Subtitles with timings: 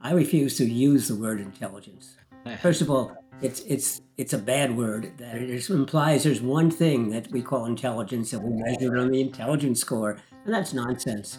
[0.00, 2.16] I refuse to use the word intelligence.
[2.62, 7.10] First of all, it's it's it's a bad word that it implies there's one thing
[7.10, 11.38] that we call intelligence and we measure it on the intelligence score, and that's nonsense.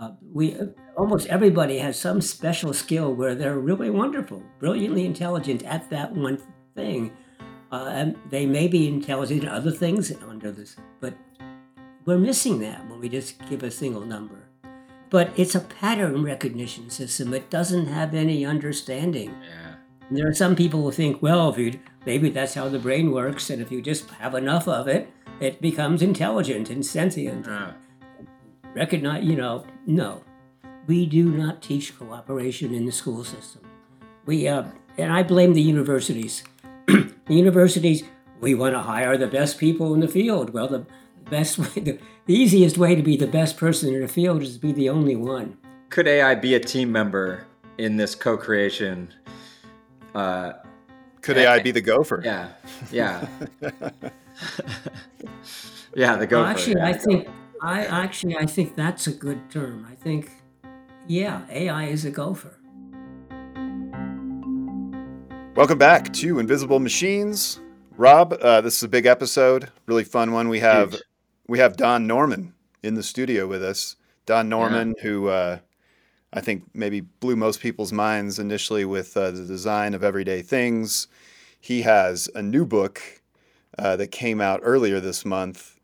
[0.00, 0.56] Uh, we
[0.96, 6.38] almost everybody has some special skill where they're really wonderful, brilliantly intelligent at that one
[6.74, 7.12] thing,
[7.72, 11.14] uh, and they may be intelligent in other things under this, but
[12.04, 14.45] we're missing that when we just give a single number.
[15.08, 17.32] But it's a pattern recognition system.
[17.32, 19.34] It doesn't have any understanding.
[19.48, 19.74] Yeah.
[20.10, 23.50] There are some people who think, well, if you maybe that's how the brain works,
[23.50, 27.48] and if you just have enough of it, it becomes intelligent and sentient.
[27.48, 27.72] Uh,
[28.74, 30.22] Recognize, you know, no,
[30.86, 33.62] we do not teach cooperation in the school system.
[34.26, 34.64] We uh,
[34.98, 36.44] and I blame the universities.
[36.86, 38.02] the universities,
[38.40, 40.50] we want to hire the best people in the field.
[40.50, 40.86] Well, the
[41.30, 44.54] best way, the, the easiest way to be the best person in a field is
[44.54, 45.56] to be the only one.
[45.90, 47.46] could AI be a team member
[47.78, 49.12] in this co-creation?
[50.14, 50.52] Uh,
[51.22, 52.22] Could AI be the gopher?
[52.24, 52.48] yeah,
[52.90, 53.26] yeah,
[55.94, 56.16] yeah.
[56.16, 56.48] The Well, gopher.
[56.50, 56.86] actually, yeah.
[56.88, 57.28] I think
[57.62, 59.86] I actually I think that's a good term.
[59.90, 60.30] I think,
[61.06, 62.56] yeah, AI is a gopher.
[65.54, 67.60] Welcome back to Invisible Machines.
[67.96, 70.48] Robb, uh, this is a big episode, really fun one.
[70.48, 71.02] We have Huge.
[71.48, 73.96] We have Don Norman in the studio with us.
[74.26, 75.58] Don Norman, who uh,
[76.32, 81.06] I think maybe blew most people's minds initially with uh, the design of everyday things.
[81.60, 83.00] He has a new book
[83.78, 85.78] uh, that came out earlier this month.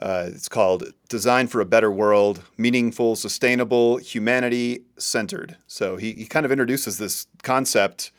[0.00, 5.56] Uh, it's called Design for a Better World Meaningful, Sustainable, Humanity Centered.
[5.68, 8.10] So he, he kind of introduces this concept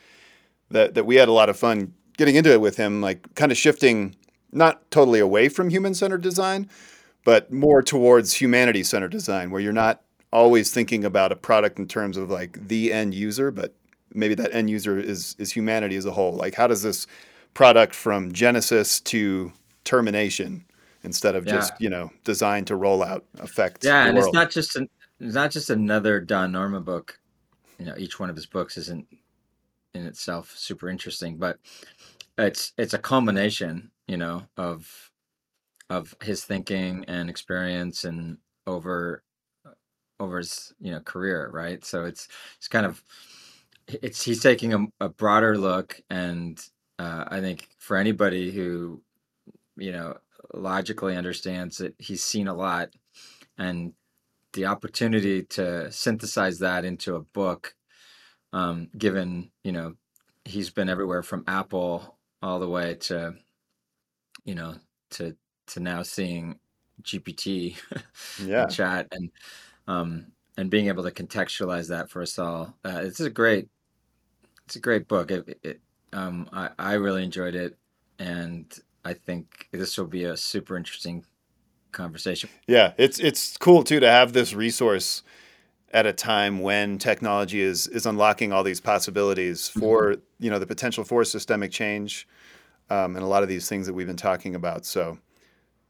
[0.71, 3.51] that, that we had a lot of fun getting into it with him, like kind
[3.51, 4.15] of shifting
[4.55, 6.69] not totally away from human centered design,
[7.23, 11.87] but more towards humanity centered design, where you're not always thinking about a product in
[11.87, 13.73] terms of like the end user, but
[14.13, 16.33] maybe that end user is is humanity as a whole.
[16.33, 17.05] Like how does this
[17.53, 19.51] product from genesis to
[19.83, 20.65] termination
[21.03, 24.75] instead of just, you know, designed to roll out affect yeah, and it's not just
[24.75, 27.19] an, it's not just another Don Norman book.
[27.79, 29.07] You know, each one of his books isn't
[29.93, 31.59] in itself super interesting, but
[32.37, 35.11] it's it's a combination, you know, of
[35.89, 38.37] of his thinking and experience and
[38.67, 39.23] over
[40.19, 41.83] over his you know career, right?
[41.85, 43.03] So it's it's kind of
[43.87, 46.59] it's he's taking a, a broader look, and
[46.99, 49.01] uh, I think for anybody who
[49.77, 50.17] you know
[50.53, 52.89] logically understands that he's seen a lot
[53.57, 53.93] and
[54.53, 57.75] the opportunity to synthesize that into a book
[58.53, 59.95] um, given you know
[60.45, 62.14] he's been everywhere from apple
[62.45, 63.33] all the way to
[64.43, 64.75] you know
[65.09, 65.35] to
[65.65, 66.59] to now seeing
[67.01, 67.75] gpt
[68.45, 68.67] Yeah.
[68.67, 69.31] chat and
[69.87, 72.77] um and being able to contextualize that for us all.
[72.85, 73.67] Uh, it's a great
[74.65, 75.31] it's a great book.
[75.31, 75.79] It, it
[76.13, 77.77] um I, I really enjoyed it
[78.19, 78.73] and
[79.03, 81.25] i think this will be a super interesting
[81.91, 82.49] conversation.
[82.67, 85.23] Yeah, it's it's cool too to have this resource
[85.91, 90.67] at a time when technology is is unlocking all these possibilities for you know the
[90.67, 92.27] potential for systemic change
[92.89, 94.85] um, and a lot of these things that we've been talking about.
[94.85, 95.17] So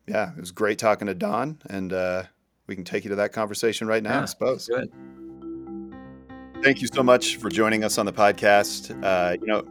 [0.08, 2.24] yeah, it was great talking to Don, and uh,
[2.68, 4.68] we can take you to that conversation right now, I suppose.
[4.68, 4.92] good
[6.66, 9.04] Thank you so much for joining us on the podcast.
[9.04, 9.68] Uh, you know,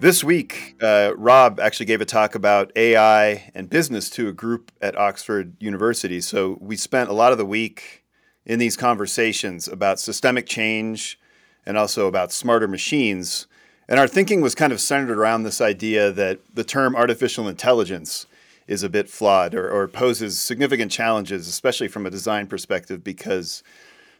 [0.00, 4.72] this week, uh, Robb actually gave a talk about AI and business to a group
[4.80, 6.20] at Oxford University.
[6.20, 8.04] So we spent a lot of the week
[8.44, 11.20] in these conversations about systemic change
[11.64, 13.46] and also about smarter machines.
[13.88, 18.26] And our thinking was kind of centered around this idea that the term artificial intelligence
[18.66, 23.62] is a bit flawed or, or poses significant challenges, especially from a design perspective, because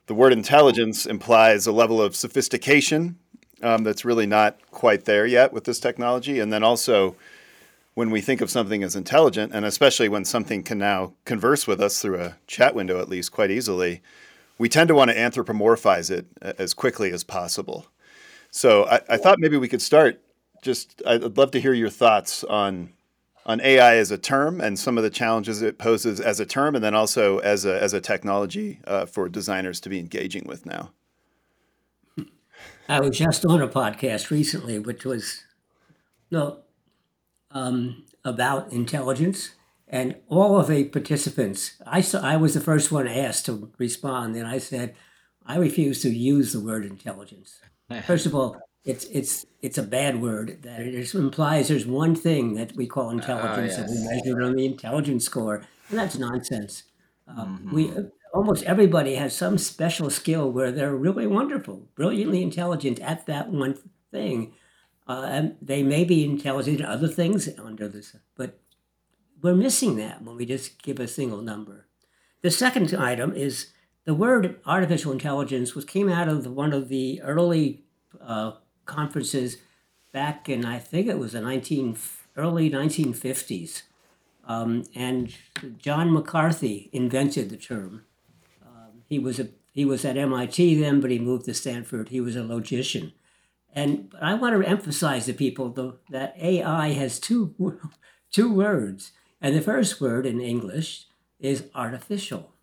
[0.06, 3.19] the word intelligence implies a level of sophistication
[3.62, 6.38] um, that's really not quite there yet with this technology.
[6.38, 7.16] And then also,
[7.94, 11.81] when we think of something as intelligent, and especially when something can now converse with
[11.81, 14.00] us through a chat window at least quite easily,
[14.59, 17.86] we tend to want to anthropomorphize it as quickly as possible.
[18.56, 20.22] So I, I thought maybe we could start.
[20.62, 22.94] Just I'd love to hear your thoughts on
[23.44, 26.74] on AI as a term and some of the challenges it poses as a term,
[26.74, 30.64] and then also as a as a technology uh, for designers to be engaging with
[30.64, 30.91] now.
[32.88, 35.44] I was just on a podcast recently, which was
[36.30, 36.60] no
[37.50, 39.50] um, about intelligence,
[39.86, 41.74] and all of the participants.
[41.86, 44.94] I saw, I was the first one asked to respond, and I said,
[45.44, 47.60] I refuse to use the word intelligence.
[48.04, 52.54] First of all, it's it's it's a bad word that it implies there's one thing
[52.54, 55.56] that we call intelligence, and we measure it on the intelligence score,
[55.88, 56.84] and that's nonsense.
[57.27, 57.92] Uh, We
[58.33, 63.77] almost everybody has some special skill where they're really wonderful, brilliantly intelligent at that one
[64.10, 64.54] thing.
[65.09, 68.60] Uh, and they may be intelligent in other things under this, but
[69.42, 71.86] we're missing that when we just give a single number.
[72.42, 73.72] The second item is
[74.06, 77.82] the word artificial intelligence was came out of one of the early
[78.22, 78.53] uh,
[78.86, 79.58] conferences
[80.12, 81.98] back in I think it was the 19
[82.36, 83.82] early 1950s,
[84.47, 85.34] um, and
[85.76, 88.04] John McCarthy invented the term.
[88.64, 92.09] Um, he was a he was at MIT then, but he moved to Stanford.
[92.09, 93.12] He was a logician,
[93.74, 97.80] and I want to emphasize to people though, that AI has two
[98.30, 99.10] two words,
[99.41, 101.06] and the first word in English
[101.41, 102.55] is artificial.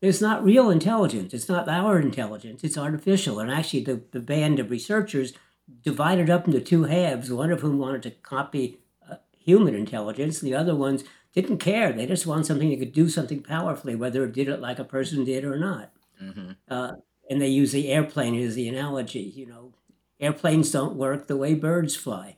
[0.00, 1.34] It's not real intelligence.
[1.34, 2.64] It's not our intelligence.
[2.64, 3.38] It's artificial.
[3.38, 5.34] And actually, the, the band of researchers
[5.82, 10.54] divided up into two halves, one of whom wanted to copy uh, human intelligence, the
[10.54, 11.04] other ones
[11.34, 11.92] didn't care.
[11.92, 14.84] They just wanted something that could do something powerfully, whether it did it like a
[14.84, 15.92] person did or not.
[16.22, 16.52] Mm-hmm.
[16.68, 16.92] Uh,
[17.28, 19.20] and they use the airplane as the analogy.
[19.20, 19.74] You know,
[20.18, 22.36] airplanes don't work the way birds fly.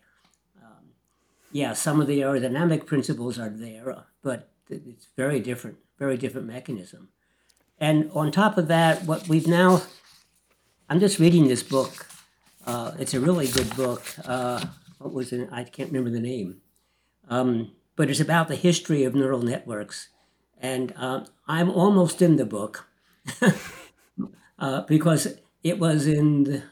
[0.63, 0.91] Um,
[1.53, 7.09] yeah, some of the aerodynamic principles are there, but it's very different, very different mechanism.
[7.79, 9.83] And on top of that, what we've now,
[10.89, 12.07] I'm just reading this book
[12.67, 14.05] uh, it's a really good book.
[14.25, 14.65] Uh,
[14.99, 15.49] what was it?
[15.51, 16.61] I can't remember the name.
[17.29, 20.09] Um, but it's about the history of neural networks.
[20.61, 22.89] And uh, I'm almost in the book
[24.59, 26.63] uh, because it was in the,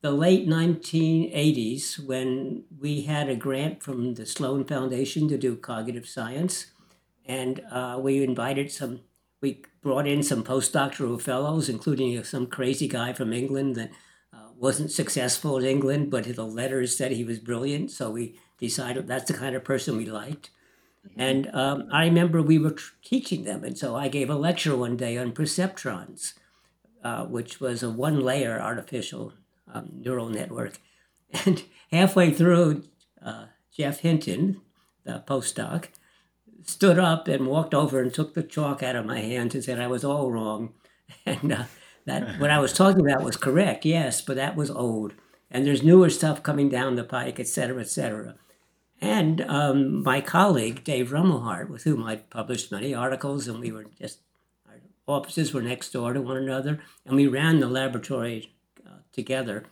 [0.00, 6.06] the, late 1980s when we had a grant from the Sloan Foundation to do cognitive
[6.06, 6.66] science.
[7.26, 9.00] And uh, we invited some,
[9.44, 13.90] we brought in some postdoctoral fellows, including some crazy guy from England that
[14.56, 17.90] wasn't successful in England, but the letters said he was brilliant.
[17.90, 20.50] So we decided that's the kind of person we liked.
[21.06, 21.20] Mm-hmm.
[21.20, 23.64] And um, I remember we were tr- teaching them.
[23.64, 26.34] And so I gave a lecture one day on perceptrons,
[27.02, 29.34] uh, which was a one layer artificial
[29.72, 30.78] um, neural network.
[31.44, 32.84] And halfway through,
[33.20, 33.46] uh,
[33.76, 34.60] Geoff Hinton,
[35.02, 35.88] the postdoc,
[36.64, 39.80] stood up and walked over and took the chalk out of my hands and said
[39.80, 40.74] I was all wrong.
[41.26, 41.64] And uh,
[42.06, 45.14] that what I was talking about was correct, yes, but that was old.
[45.50, 48.34] And there's newer stuff coming down the pike, et cetera, et cetera.
[49.00, 53.86] And um, my colleague, Dave Rumelhart, with whom I published many articles, and we were
[54.00, 54.20] just,
[54.66, 58.52] our offices were next door to one another, and we ran the laboratory
[58.86, 59.64] uh, together.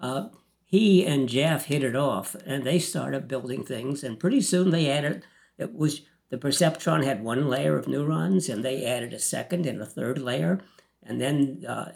[0.00, 0.28] Uh,
[0.64, 4.90] he and Geoff hit it off, and they started building things, and pretty soon they
[4.90, 5.24] added,
[5.58, 9.80] it was, the perceptron had one layer of neurons, and they added a second and
[9.80, 10.60] a third layer
[11.02, 11.92] and then uh,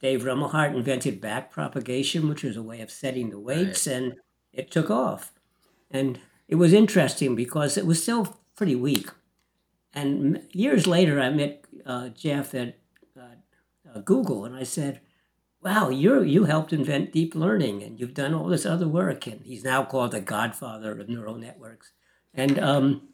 [0.00, 3.96] Dave Rumelhart invented back propagation, which was a way of setting the weights, right.
[3.96, 4.16] and
[4.52, 5.32] it took off.
[5.90, 6.18] And
[6.48, 9.10] it was interesting because it was still pretty weak.
[9.94, 12.78] And years later, I met uh, Geoff at
[13.18, 15.00] uh, Google, and I said,
[15.62, 19.40] "Wow, you you helped invent deep learning, and you've done all this other work." And
[19.42, 21.92] he's now called the godfather of neural networks.
[22.34, 23.08] And um,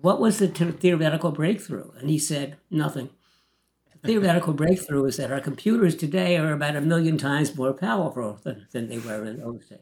[0.00, 1.90] what was the t- theoretical breakthrough?
[1.98, 3.10] And he said, "Nothing."
[4.02, 8.66] theoretical breakthrough is that our computers today are about a million times more powerful than,
[8.72, 9.78] than they were in those days.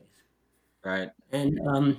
[0.84, 1.10] Right.
[1.30, 1.98] And um,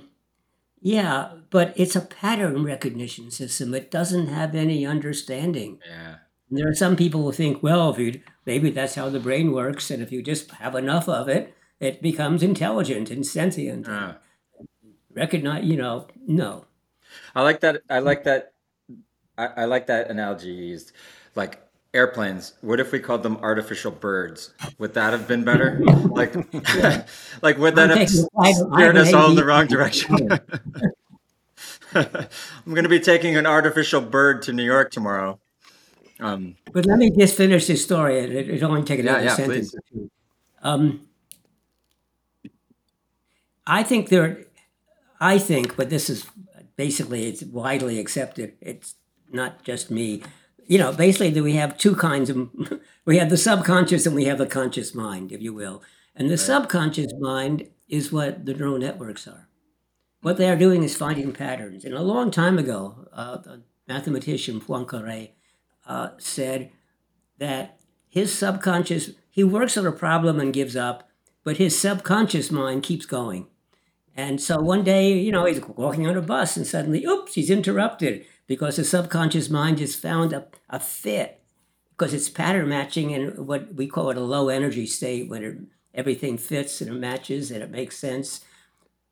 [0.80, 3.74] yeah, but it's a pattern recognition system.
[3.74, 5.78] It doesn't have any understanding.
[5.88, 6.16] Yeah.
[6.50, 9.90] There are some people who think, well, if you maybe that's how the brain works,
[9.90, 13.88] and if you just have enough of it, it becomes intelligent and sentient.
[13.88, 14.14] Uh.
[15.12, 16.66] Recognize, you know, no.
[17.34, 17.82] I like that.
[17.88, 18.52] I like that.
[19.36, 20.92] I, I like that analogy used.
[21.34, 21.60] Like
[21.92, 26.34] airplanes what if we called them artificial birds would that have been better like
[27.42, 30.16] like would that have steered us all in the wrong direction
[31.94, 35.38] i'm going to be taking an artificial bird to new york tomorrow
[36.20, 39.34] um, but let me just finish this story it, it only take another yeah, yeah,
[39.34, 39.74] sentence
[40.62, 41.08] um,
[43.66, 44.44] i think there
[45.18, 46.24] i think but this is
[46.84, 48.88] basically it's widely accepted it's
[49.40, 50.22] not just me
[50.70, 52.48] you know, basically we have two kinds of,
[53.04, 55.82] we have the subconscious and we have the conscious mind, if you will.
[56.14, 56.38] And the right.
[56.38, 59.48] subconscious mind is what the neural networks are.
[60.20, 61.84] What they are doing is finding patterns.
[61.84, 65.30] And a long time ago, uh, the mathematician Poincaré
[65.88, 66.70] uh, said
[67.38, 71.10] that his subconscious, he works on a problem and gives up,
[71.42, 73.48] but his subconscious mind keeps going.
[74.16, 77.50] And so one day, you know, he's walking on a bus and suddenly, oops, he's
[77.50, 81.42] interrupted because the subconscious mind just found a, a fit
[81.90, 85.56] because it's pattern matching and what we call it a low energy state when it,
[85.94, 88.44] everything fits and it matches and it makes sense.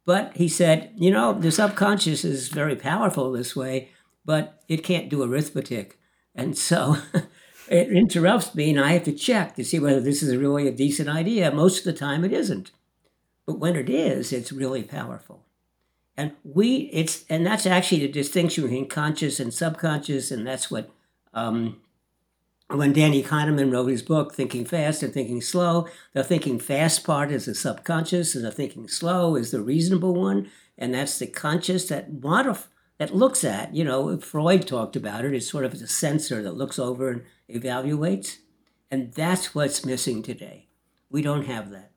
[0.05, 3.91] But he said, you know, the subconscious is very powerful this way,
[4.25, 5.99] but it can't do arithmetic.
[6.35, 6.97] And so
[7.69, 10.73] it interrupts me, and I have to check to see whether this is really a
[10.73, 11.51] decent idea.
[11.51, 12.71] Most of the time, it isn't.
[13.49, 15.47] But when it is, it's really powerful.
[16.19, 20.91] And we, it's, and that's actually the distinction between conscious and subconscious, and that's what
[21.33, 21.81] um,
[22.69, 27.33] when Danny Kahneman wrote his book, Thinking Fast and Thinking Slow, the thinking fast part
[27.33, 30.51] is the subconscious, and the thinking slow is the reasonable one.
[30.77, 32.67] And that's the conscious that modif-
[32.99, 35.33] that looks at, you know, Freud talked about it.
[35.33, 38.37] It's sort of a sensor that looks over and evaluates.
[38.91, 40.69] And that's what's missing today.
[41.09, 41.93] We don't have that.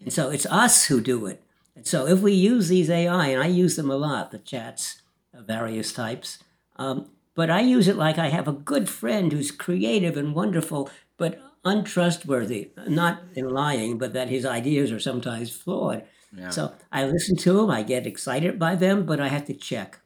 [0.00, 1.42] And so it's us who do it.
[1.74, 5.02] And so if we use these AI, and I use them a lot, the chats
[5.34, 6.38] of various types,
[6.76, 10.90] um, but I use it like I have a good friend who's creative and wonderful,
[11.18, 16.04] but untrustworthy, not in lying, but that his ideas are sometimes flawed.
[16.34, 16.50] Yeah.
[16.50, 20.00] So I listen to them, I get excited by them, but I have to check.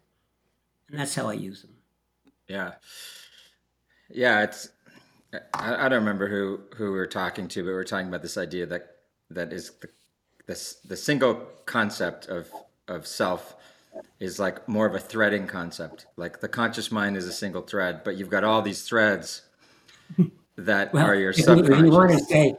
[0.88, 1.76] And that's how I use them.
[2.48, 2.74] Yeah.
[4.08, 4.70] Yeah, it's
[5.54, 8.22] I, I don't remember who who we were talking to, but we were talking about
[8.22, 8.96] this idea that
[9.30, 9.88] that is the
[10.46, 12.50] the, the single concept of
[12.88, 13.54] of self
[14.18, 16.06] is like more of a threading concept.
[16.16, 19.42] Like the conscious mind is a single thread, but you've got all these threads
[20.56, 21.78] that well, are your if subconscious.
[21.78, 22.54] if you want to say,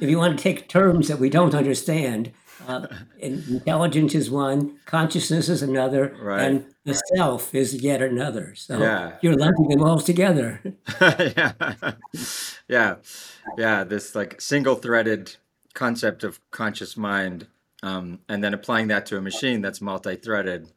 [0.00, 2.32] if you want to take terms that we don't understand,
[2.68, 2.86] uh,
[3.18, 6.42] intelligence is one, consciousness is another, right.
[6.42, 8.54] and the self is yet another.
[8.54, 9.12] So yeah.
[9.22, 10.60] you're lumping them all together.
[11.00, 11.52] yeah,
[12.68, 12.96] yeah,
[13.56, 13.84] yeah.
[13.84, 15.36] This like single-threaded
[15.80, 17.46] concept of conscious mind
[17.82, 20.70] um, and then applying that to a machine that's multi-threaded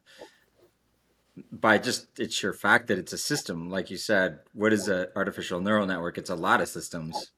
[1.52, 3.68] by just it's your fact that it's a system.
[3.68, 6.16] Like you said what is an artificial neural network?
[6.16, 7.32] It's a lot of systems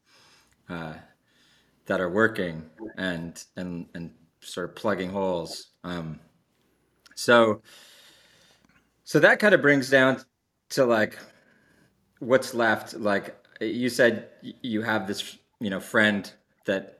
[0.69, 0.95] uh,
[1.87, 5.73] that are working and and and sort of plugging holes.
[5.83, 6.21] Um,
[7.17, 7.63] so
[9.03, 10.23] so that kind of brings down
[10.69, 11.19] to like
[12.21, 12.95] what's left.
[12.95, 14.29] Like you said
[14.63, 16.33] you have this you know friend
[16.67, 16.97] that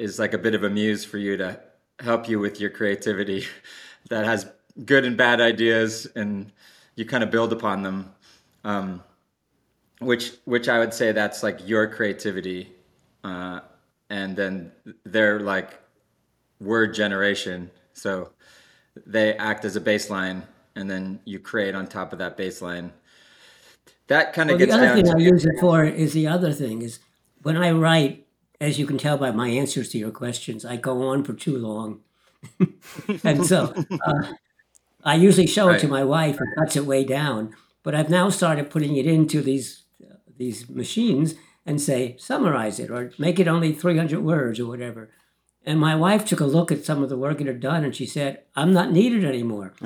[0.00, 1.60] is like a bit of a muse for you to
[2.00, 3.44] help you with your creativity
[4.08, 4.46] that has
[4.84, 6.52] good and bad ideas and
[6.96, 8.12] you kind of build upon them.
[8.64, 9.02] Um,
[10.00, 12.72] which which i would say that's like your creativity
[13.22, 13.60] uh,
[14.08, 14.72] and then
[15.04, 15.78] they're like
[16.60, 17.70] word generation.
[17.92, 18.30] So
[19.06, 20.42] they act as a baseline
[20.76, 22.90] and then you create on top of that baseline.
[24.08, 26.52] That kind of well, gets the other thing i use it for is the other
[26.52, 26.98] thing is
[27.42, 28.26] when i write
[28.60, 31.56] as you can tell by my answers to your questions, I go on for too
[31.56, 32.00] long.
[33.24, 34.32] and so uh,
[35.02, 35.76] I usually show right.
[35.76, 37.54] it to my wife and cuts it way down.
[37.82, 42.90] But I've now started putting it into these uh, these machines and say summarize it
[42.90, 45.10] or make it only 300 words or whatever.
[45.64, 47.94] And my wife took a look at some of the work it had done and
[47.94, 49.72] she said, "I'm not needed anymore."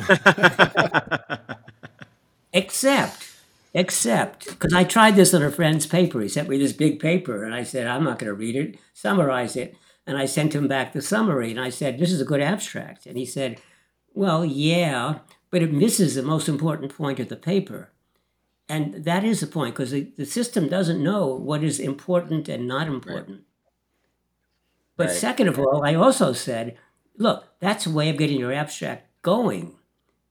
[2.53, 3.34] Except
[3.75, 6.21] except because I tried this on a friend's paper.
[6.21, 8.79] He sent me this big paper, and I said, I'm not going to read it,
[8.95, 9.77] summarize it.
[10.07, 13.07] And I sent him back the summary, and I said, This is a good abstract.
[13.07, 13.61] And he said,
[14.13, 15.19] Well, yeah,
[15.51, 17.91] but it misses the most important point of the paper.
[18.69, 22.69] And that is the point, because the, the system doesn't know what is important and
[22.69, 23.29] not important.
[23.29, 23.47] Right.
[24.97, 25.17] But right.
[25.17, 26.79] second of all, I also said,
[27.17, 29.75] Look, that's a way of getting your abstract going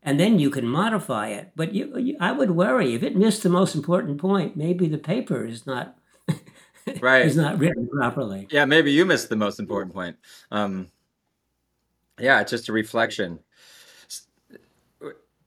[0.03, 1.51] and then you can modify it.
[1.55, 4.55] But you, you, I would worry if it missed the most important point.
[4.55, 5.97] Maybe the paper is not
[6.99, 8.47] right is not written properly.
[8.51, 10.17] Yeah, maybe you missed the most important point.
[10.51, 10.89] Um,
[12.19, 13.39] yeah, it's just a reflection,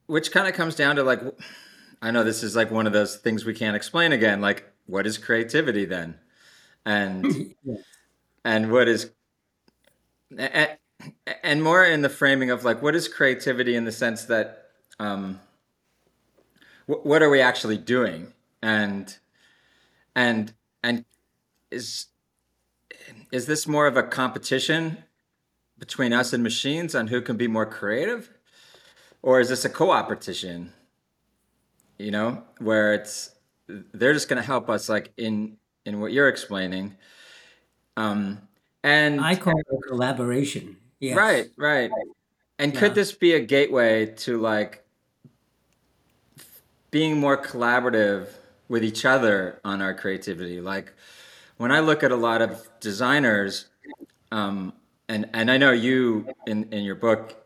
[0.07, 1.21] which kind of comes down to like,
[2.03, 4.41] I know this is like one of those things we can't explain again.
[4.41, 6.17] Like, what is creativity then,
[6.85, 7.27] and
[7.65, 7.77] yeah.
[8.45, 9.11] and what is
[10.37, 10.71] and
[11.57, 15.41] more in the framing of like what is creativity in the sense that um,
[16.87, 18.33] what are we actually doing?
[18.63, 19.17] And
[20.15, 21.05] and and
[21.71, 22.07] is
[23.33, 25.05] is this more of a competition
[25.79, 28.31] between us and machines on who can be more creative?
[29.23, 30.73] Or is this a co-opetition
[31.99, 33.31] you know where it's
[33.67, 36.97] they're just going to help us like in in what you're explaining?
[37.97, 38.47] Um
[38.87, 41.17] and i call it a collaboration Yes.
[41.17, 41.91] Right, right.
[42.59, 42.81] And yeah.
[42.81, 44.85] could this be a gateway to like
[46.91, 48.29] being more collaborative
[48.69, 50.61] with each other on our creativity?
[50.61, 50.95] Like
[51.59, 53.67] when I look at a lot of designers,
[54.33, 54.73] um,
[55.09, 57.37] and and I know you in in your book,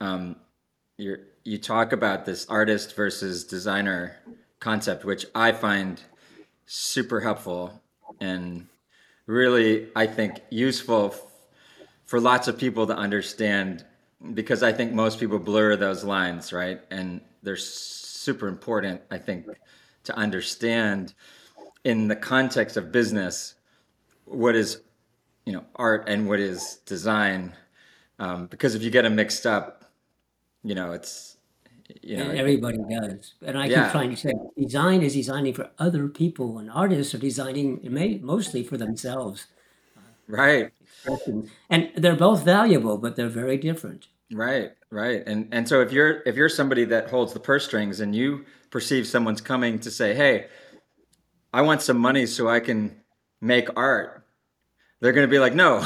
[0.00, 0.36] um,
[0.98, 4.16] you you talk about this artist versus designer
[4.60, 6.00] concept, which I find
[6.66, 7.82] super helpful
[8.20, 8.66] and
[9.26, 11.14] really I think useful
[12.06, 13.84] for lots of people to understand
[14.34, 16.80] because I think most people blur those lines, right?
[16.90, 19.46] And they're super important, I think,
[20.04, 21.14] to understand
[21.84, 23.54] in the context of business
[24.24, 24.80] what is
[25.44, 27.54] you know art and what is design
[28.18, 29.84] um, because if you get them mixed up
[30.64, 31.36] you know it's
[32.02, 33.34] you know And everybody does.
[33.42, 37.14] And I keep yeah trying to say design is designing for other people, and artists
[37.14, 37.80] are designing
[38.22, 39.46] mostly for themselves.
[40.26, 40.72] Right.
[41.70, 44.08] And they're both valuable, but they're very different.
[44.32, 45.22] right right.
[45.26, 48.44] And and so if you're if you're somebody that holds the purse strings and you
[48.70, 50.46] perceive someone's coming to say hey
[51.52, 52.94] i want some money so i can
[53.40, 54.24] make art
[55.00, 55.80] they're going to be like no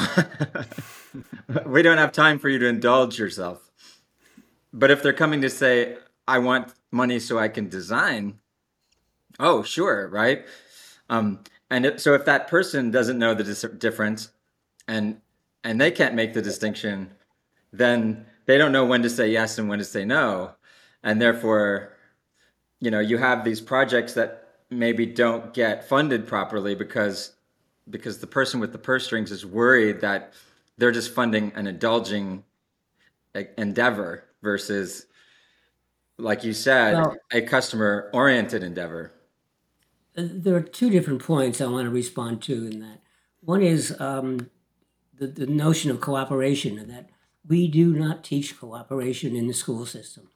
[1.65, 3.69] we don't have time for you to indulge yourself.
[4.73, 8.39] But if they're coming to say i want money so i can design
[9.39, 10.45] oh sure right?
[11.09, 11.39] Um
[11.71, 14.29] and so if that person doesn't know the dis- difference
[14.87, 15.19] and
[15.63, 17.09] and they can't make the distinction
[17.73, 20.51] then they don't know when to say yes and when to say no.
[21.03, 21.93] And therefore
[22.79, 27.33] you know you have these projects that maybe don't get funded properly because
[27.89, 30.33] because the person with the purse strings is worried that
[30.77, 32.43] they're just funding an indulging
[33.57, 35.05] endeavor versus
[36.17, 39.11] like you said Well, a customer oriented endeavor
[40.15, 43.01] there are two different points I want to respond to in that.
[43.41, 44.49] One is um,
[45.17, 47.09] the, the notion of cooperation, and that
[47.47, 50.29] we do not teach cooperation in the school system.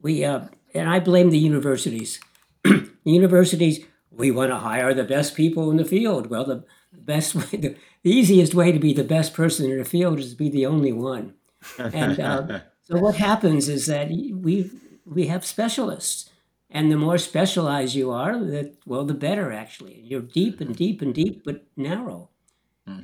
[0.00, 2.20] We uh, and I blame the universities.
[2.64, 6.28] the universities, we want to hire the best people in the field.
[6.28, 9.84] Well, the best way, the, the easiest way to be the best person in the
[9.84, 11.34] field is to be the only one.
[11.78, 14.70] And uh, so what happens is that we
[15.04, 16.30] we have specialists,
[16.70, 20.00] and the more specialized you are, that well, the better actually.
[20.00, 22.30] You're deep and deep and deep, but narrow.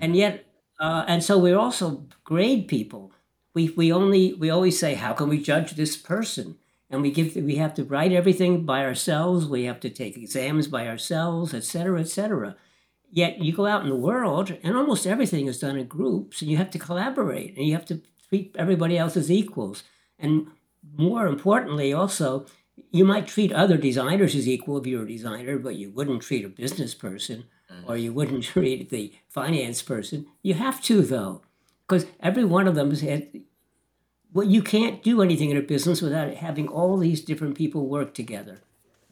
[0.00, 0.46] And yet
[0.80, 3.12] uh, and so we're also grade people.
[3.54, 6.56] We we only we always say how can we judge this person?
[6.90, 9.46] And we give we have to write everything by ourselves.
[9.46, 12.56] We have to take exams by ourselves et cetera et cetera.
[13.10, 16.50] Yet you go out in the world and almost everything is done in groups and
[16.50, 19.84] you have to collaborate and you have to treat everybody else as equals.
[20.18, 20.48] And
[20.96, 22.46] more importantly also
[22.90, 26.44] you might treat other designers as equal if you're a designer but you wouldn't treat
[26.44, 27.90] a business person mm-hmm.
[27.90, 30.26] or you wouldn't treat the finance person.
[30.42, 31.42] You have to though
[31.86, 33.28] because every one of them had
[34.32, 38.14] well you can't do anything in a business without having all these different people work
[38.14, 38.60] together.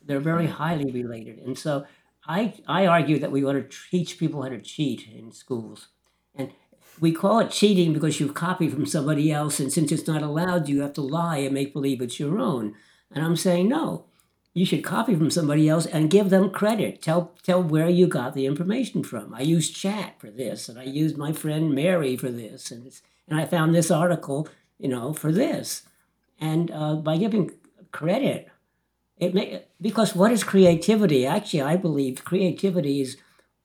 [0.05, 0.55] They're very mm-hmm.
[0.55, 1.39] highly related.
[1.39, 1.87] And so
[2.27, 5.89] i i argue that we ought to teach people how to cheat in schools.
[6.35, 6.53] And
[7.01, 10.69] we call it cheating because you've copied from somebody else and since it's not allowed
[10.69, 12.75] you have to lie and make believe it's your own
[13.11, 14.05] and i'm saying no
[14.53, 17.01] you should copy from somebody else and give them credit.
[17.01, 19.33] Tell tell where you got the information from.
[19.33, 22.91] I used chat for this and i used my friend mary for this and
[23.29, 25.83] and i found this article you know for this.
[26.41, 27.53] And uh, by giving
[27.93, 28.49] credit
[29.19, 31.27] it may because what is creativity?
[31.27, 33.17] Actually i believe creativity is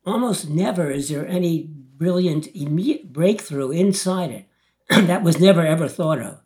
[0.05, 4.45] almost never is there any brilliant immediate breakthrough inside it
[5.07, 6.41] that was never ever thought of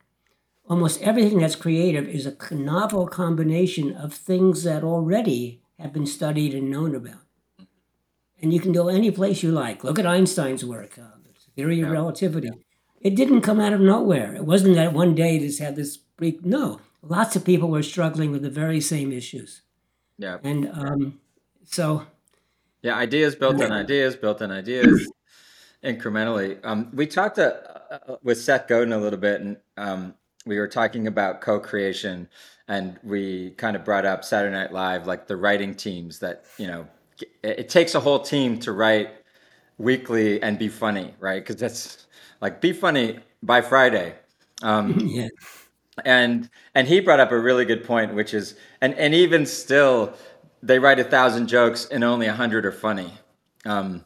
[0.69, 6.53] almost everything that's creative is a novel combination of things that already have been studied
[6.53, 7.21] and known about.
[8.41, 9.83] And you can go any place you like.
[9.83, 11.93] Look at einstein's work uh, the theory of yeah.
[11.93, 12.49] Relativity.
[13.01, 14.35] It didn't come out of nowhere.
[14.35, 16.79] It wasn't that one day this had this break no.
[17.01, 19.61] Lots of people were struggling with the very same issues.
[20.17, 20.37] Yeah.
[20.43, 21.19] And um,
[21.65, 22.05] so
[22.81, 25.09] yeah ideas built on ideas built on ideas
[25.83, 26.59] incrementally.
[26.63, 27.53] Um, we talked uh,
[27.91, 30.13] uh, with seth godin a little bit and um,
[30.45, 32.27] we were talking about co-creation
[32.67, 36.67] and we kind of brought up saturday night live like the writing teams that you
[36.67, 36.87] know
[37.21, 39.09] it, it takes a whole team to write
[39.77, 41.41] weekly and be funny right?
[41.41, 42.07] Because that's
[42.41, 44.15] like be funny by friday
[44.61, 45.27] um, yeah.
[46.05, 50.13] and and he brought up a really good point which is and and even still
[50.61, 53.13] they write a thousand jokes and only a hundred are funny
[53.65, 54.05] um,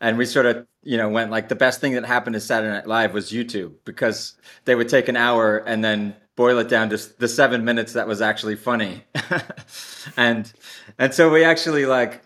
[0.00, 2.72] and we sort of you know went like the best thing that happened to saturday
[2.72, 6.90] night live was youtube because they would take an hour and then boil it down
[6.90, 9.04] to the seven minutes that was actually funny.
[10.18, 10.52] And
[10.98, 12.22] and so we actually like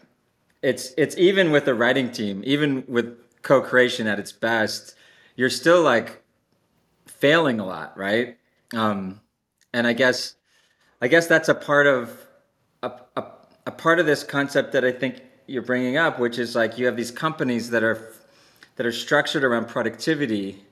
[0.62, 4.97] it's it's even with the writing team even with co-creation at its best
[5.37, 6.21] you're still like
[7.07, 8.37] failing a lot right?
[8.75, 9.21] Um
[9.73, 10.35] and i guess
[11.01, 12.27] i guess that's a part of
[12.83, 13.25] a, a,
[13.68, 16.87] a part of this concept that i think you're bringing up which is like you
[16.87, 18.12] have these companies that are
[18.79, 20.64] that are structured around productivity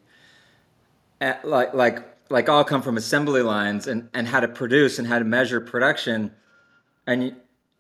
[1.21, 1.99] at, like like
[2.31, 5.61] like all come from assembly lines and and how to produce and how to measure
[5.61, 6.31] production.
[7.09, 7.37] And you,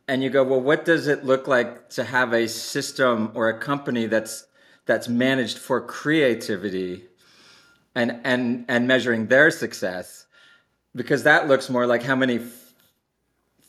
[0.09, 3.59] and you go well what does it look like to have a system or a
[3.59, 4.47] company that's
[4.85, 7.05] that's managed for creativity
[7.95, 10.27] and and and measuring their success?
[10.97, 12.75] Because that looks more like how many f-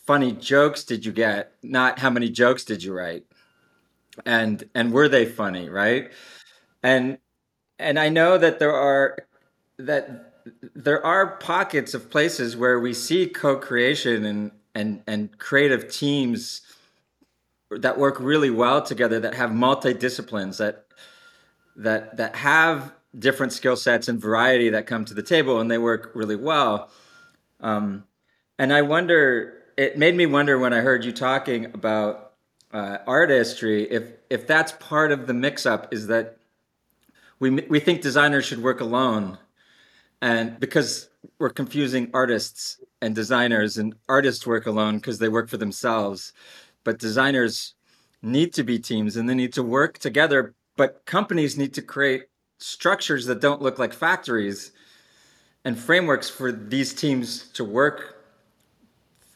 [0.08, 3.26] funny jokes did you get, not how many jokes did you write,
[4.26, 6.10] and and were they funny, right?
[6.84, 7.18] And
[7.80, 9.18] and I know that there are
[9.78, 10.34] that
[10.74, 16.62] there are pockets of places where we see co-creation and and and creative teams
[17.70, 20.86] that work really well together that have multi-disciplines that
[21.76, 25.78] that that have different skill sets and variety that come to the table and they
[25.78, 26.90] work really well.
[27.60, 28.04] Um,
[28.60, 32.34] and i wonder it made me wonder when i heard you talking about
[32.74, 36.37] uh, artistry if if that's part of the mix up is that
[37.40, 39.38] we we think designers should work alone
[40.22, 45.58] and because we're confusing artists and designers and artists work alone because they work for
[45.58, 46.34] themselves.
[46.84, 47.76] But designers
[48.22, 52.28] need to be teams and they need to work together but companies need to create
[52.60, 54.72] structures that don't look like factories
[55.66, 58.24] and frameworks for these teams to work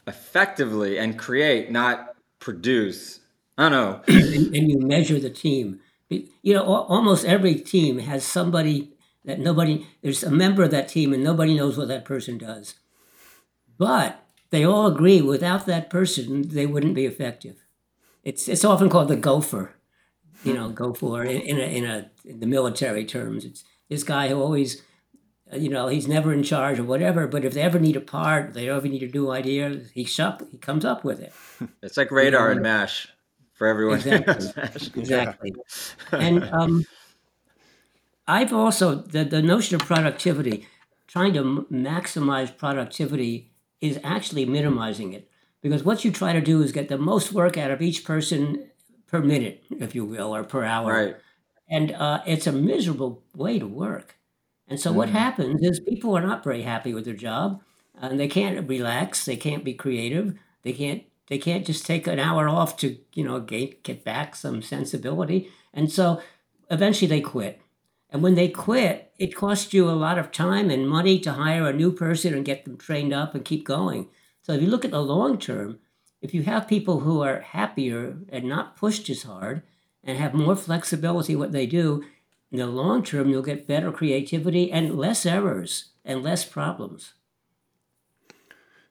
[0.06, 3.20] effectively and create not produce.
[3.58, 4.00] I don't know.
[4.08, 5.80] And, and you measure the team
[6.42, 8.92] you know almost every team has somebody
[9.24, 12.74] that nobody there's a member of that team and nobody knows what that person does.
[13.78, 17.56] But they all agree without that person they wouldn't be effective.
[18.22, 19.74] It's it's often called the gopher
[20.44, 23.44] you know gopher in, in a, in a in the military terms.
[23.44, 24.82] It's this guy who always
[25.52, 28.54] you know he's never in charge or whatever but if they ever need a part
[28.54, 31.32] they ever need a new idea he shop, he comes up with it.
[31.82, 33.08] It's like radar you know, and mash
[33.62, 35.52] for everyone exactly exactly
[36.12, 36.84] and um
[38.26, 40.66] I've also the, the notion of productivity,
[41.06, 45.28] trying to maximize productivity is actually minimizing it
[45.60, 48.70] because what you try to do is get the most work out of each person
[49.06, 50.92] per minute, if you will, or per hour.
[50.92, 51.16] Right.
[51.68, 54.16] And uh, it's a miserable way to work.
[54.68, 54.96] And so mm.
[54.96, 57.62] what happens is people are not very happy with their job,
[58.00, 59.24] and they can't relax.
[59.24, 60.38] They can't be creative.
[60.62, 61.02] They can't.
[61.28, 65.50] They can't just take an hour off to you know get get back some sensibility.
[65.72, 66.20] And so
[66.70, 67.62] eventually they quit
[68.12, 71.66] and when they quit, it costs you a lot of time and money to hire
[71.66, 74.08] a new person and get them trained up and keep going.
[74.42, 75.78] So if you look at the long term,
[76.20, 79.62] if you have people who are happier and not pushed as hard
[80.04, 82.04] and have more flexibility what they do,
[82.50, 87.14] in the long term you'll get better creativity and less errors and less problems.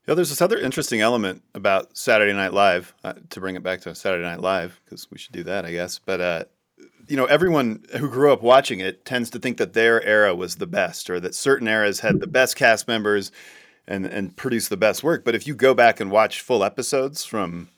[0.07, 2.93] Yeah, there's this other interesting element about Saturday Night Live.
[3.03, 5.71] Uh, to bring it back to Saturday Night Live, because we should do that, I
[5.71, 5.99] guess.
[5.99, 6.43] But uh,
[7.07, 10.55] you know, everyone who grew up watching it tends to think that their era was
[10.55, 13.31] the best, or that certain eras had the best cast members
[13.87, 15.23] and and produced the best work.
[15.23, 17.69] But if you go back and watch full episodes from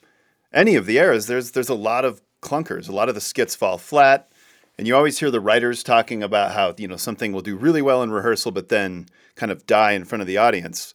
[0.52, 2.88] any of the eras, there's there's a lot of clunkers.
[2.88, 4.30] A lot of the skits fall flat,
[4.78, 7.82] and you always hear the writers talking about how you know something will do really
[7.82, 10.94] well in rehearsal, but then kind of die in front of the audience.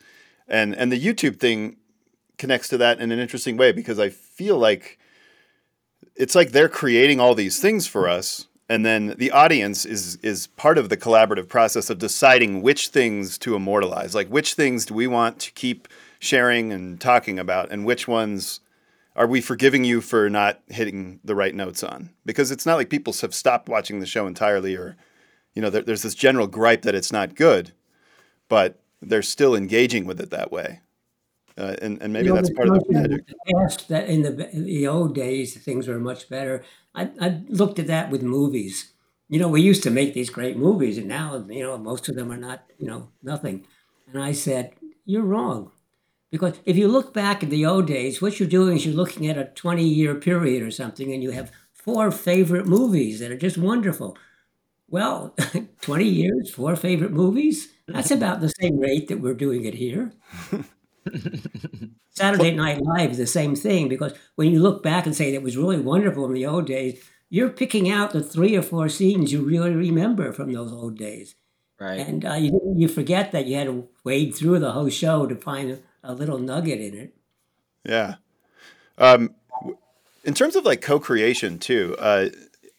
[0.49, 1.77] And and the YouTube thing
[2.37, 4.97] connects to that in an interesting way because I feel like
[6.15, 10.47] it's like they're creating all these things for us and then the audience is is
[10.47, 14.13] part of the collaborative process of deciding which things to immortalize.
[14.13, 15.87] Like which things do we want to keep
[16.19, 18.59] sharing and talking about and which ones
[19.15, 22.11] are we forgiving you for not hitting the right notes on?
[22.25, 24.95] Because it's not like people have stopped watching the show entirely or
[25.55, 27.73] you know there, there's this general gripe that it's not good
[28.49, 30.81] but they're still engaging with it that way
[31.59, 33.25] uh, and, and maybe you know, that's part of the magic.
[33.53, 36.63] Past that in the, in the old days, things were much better.
[36.95, 38.93] I, I looked at that with movies.
[39.27, 42.15] You know, we used to make these great movies, and now, you know, most of
[42.15, 43.67] them are not, you know, nothing.
[44.07, 44.71] And I said,
[45.05, 45.71] You're wrong.
[46.31, 49.27] Because if you look back at the old days, what you're doing is you're looking
[49.27, 53.37] at a 20 year period or something, and you have four favorite movies that are
[53.37, 54.17] just wonderful.
[54.89, 55.35] Well,
[55.81, 60.13] 20 years, four favorite movies, that's about the same rate that we're doing it here.
[62.09, 65.43] Saturday Night Live is the same thing because when you look back and say it
[65.43, 69.31] was really wonderful in the old days, you're picking out the three or four scenes
[69.31, 71.35] you really remember from those old days.
[71.79, 71.99] Right.
[71.99, 75.35] And uh, you, you forget that you had to wade through the whole show to
[75.35, 77.15] find a, little nugget in it.
[77.85, 78.15] Yeah.
[78.97, 79.33] Um,
[80.25, 82.29] in terms of like co-creation too, uh,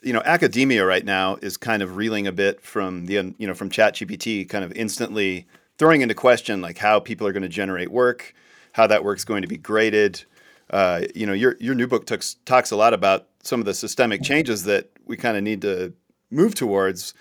[0.02, 3.54] you know, academia right now is kind of reeling a bit from the, you know,
[3.54, 5.46] from ChatGPT kind of instantly
[5.78, 8.34] throwing into question like how people are going to generate work,
[8.72, 10.24] how that work's going to be graded.
[10.70, 13.74] Uh, you know, your your new book talks talks a lot about some of the
[13.74, 15.92] systemic changes that we kind of need to
[16.30, 17.14] move towards.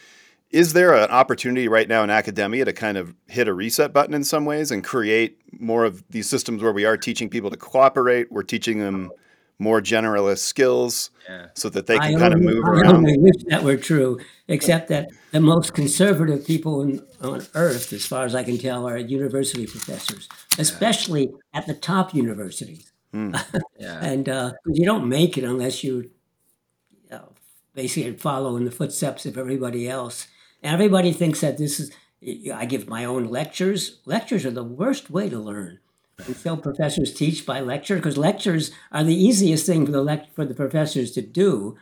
[0.51, 4.13] Is there an opportunity right now in academia to kind of hit a reset button
[4.15, 7.57] in some ways and create more of these systems where we are teaching people to
[7.57, 8.31] cooperate?
[8.31, 9.11] We're teaching them
[9.59, 11.47] more generalist skills yeah.
[11.53, 13.07] so that they can I kind only, of move I around.
[13.07, 18.05] I wish that were true, except that the most conservative people in, on earth, as
[18.05, 21.59] far as I can tell, are university professors, especially yeah.
[21.59, 22.91] at the top universities.
[23.13, 23.39] Mm.
[23.79, 24.03] yeah.
[24.03, 26.09] and uh, you don't make it unless you,
[27.03, 27.33] you know,
[27.73, 30.27] basically follow in the footsteps of everybody else.
[30.63, 31.91] And everybody thinks that this is.
[32.53, 34.01] I give my own lectures.
[34.05, 35.79] Lectures are the worst way to learn.
[36.27, 40.45] Until professors teach by lecture, because lectures are the easiest thing for the lect- for
[40.45, 41.77] the professors to do,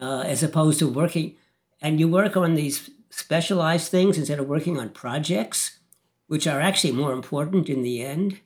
[0.00, 1.36] uh, as opposed to working.
[1.80, 5.78] And you work on these specialized things instead of working on projects,
[6.26, 8.40] which are actually more important in the end.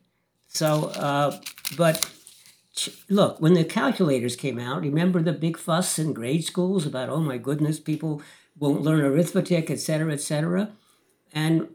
[0.49, 1.41] So, uh,
[1.77, 2.11] but
[3.09, 7.21] look, when the calculators came out, remember the big fuss in grade schools about, oh
[7.21, 8.23] my goodness, people
[8.59, 10.71] won't learn arithmetic, et cetera, et cetera.
[11.33, 11.69] And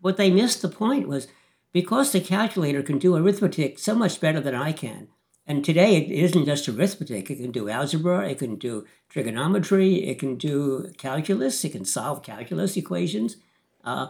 [0.00, 1.26] what they missed the point was
[1.72, 5.08] because the calculator can do arithmetic so much better than I can.
[5.46, 7.30] And today it isn't just arithmetic.
[7.30, 12.22] It can do algebra, it can do trigonometry, it can do calculus, it can solve
[12.22, 13.36] calculus equations.
[13.84, 14.08] Uh,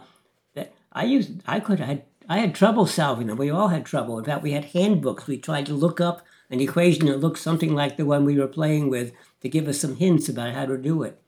[0.55, 3.37] that I used, I could have I had trouble solving them.
[3.37, 4.19] We all had trouble.
[4.19, 5.27] In fact, we had handbooks.
[5.27, 8.47] We tried to look up an equation that looked something like the one we were
[8.47, 11.21] playing with to give us some hints about how to do it,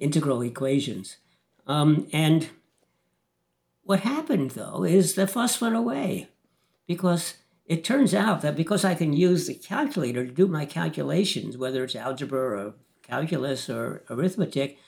[0.00, 1.18] integral equations.
[1.66, 2.48] Um, and
[3.86, 6.28] what happened, though, is the fuss went away
[6.86, 11.56] because it turns out that because I can use the calculator to do my calculations,
[11.56, 14.78] whether it's algebra or calculus or arithmetic,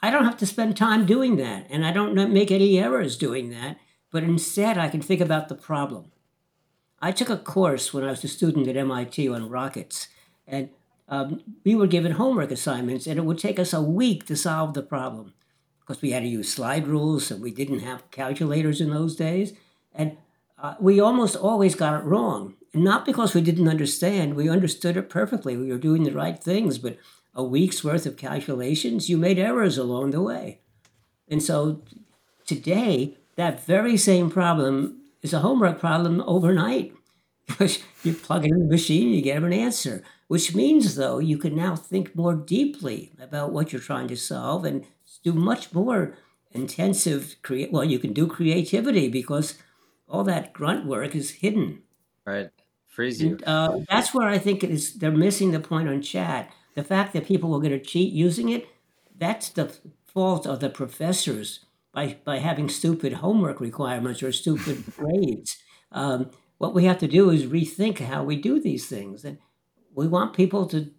[0.00, 1.66] I don't have to spend time doing that.
[1.70, 3.78] And I don't make any errors doing that
[4.12, 6.12] but instead I can think about the problem.
[7.00, 10.06] I took a course when I was a student at MIT on rockets,
[10.46, 10.68] and
[11.08, 14.74] um, we were given homework assignments, and it would take us a week to solve
[14.74, 15.32] the problem
[15.86, 19.52] because we had to use slide rules and we didn't have calculators in those days.
[19.94, 20.16] And
[20.58, 22.54] uh, we almost always got it wrong.
[22.72, 25.56] Not because we didn't understand, we understood it perfectly.
[25.56, 26.96] We were doing the right things, but
[27.34, 30.60] a week's worth of calculations, you made errors along the way.
[31.28, 31.82] And so
[32.46, 36.94] today, that very same problem is a homework problem overnight.
[37.48, 40.04] Because you plug it in the machine, you get an answer.
[40.28, 44.64] Which means, though, you can now think more deeply about what you're trying to solve
[44.64, 44.86] and
[45.18, 46.16] do much more
[46.52, 47.72] intensive create.
[47.72, 49.58] Well, you can do creativity because
[50.08, 51.82] all that grunt work is hidden.
[52.24, 52.50] Right,
[52.86, 53.32] freeze you.
[53.32, 54.94] And, uh, that's where I think it is.
[54.94, 56.50] They're missing the point on chat.
[56.74, 58.66] The fact that people are going to cheat using it,
[59.16, 59.74] that's the
[60.06, 61.60] fault of the professors
[61.92, 65.58] by, by having stupid homework requirements or stupid grades.
[65.90, 69.24] Um, what we have to do is rethink how we do these things.
[69.24, 69.38] And
[69.94, 70.90] we want people to,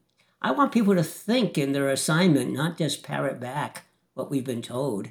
[0.42, 4.62] I want people to think in their assignment, not just parrot back what we've been
[4.62, 5.08] told.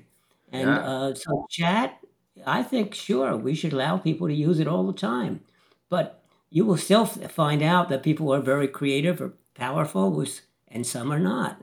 [0.50, 0.78] And yeah.
[0.78, 1.98] uh, so, chat,
[2.46, 5.40] I think, sure, we should allow people to use it all the time.
[5.88, 10.24] But you will still find out that people are very creative or powerful,
[10.68, 11.62] and some are not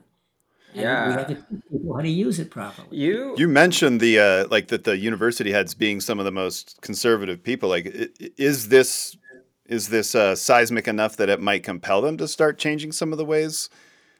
[0.73, 1.08] yeah.
[1.08, 2.88] we have to teach people how to use it properly.
[2.91, 6.80] You you mentioned the uh, like that the university heads being some of the most
[6.82, 7.69] conservative people.
[7.69, 7.93] Like,
[8.38, 9.17] is this
[9.65, 13.17] is this uh, seismic enough that it might compel them to start changing some of
[13.17, 13.69] the ways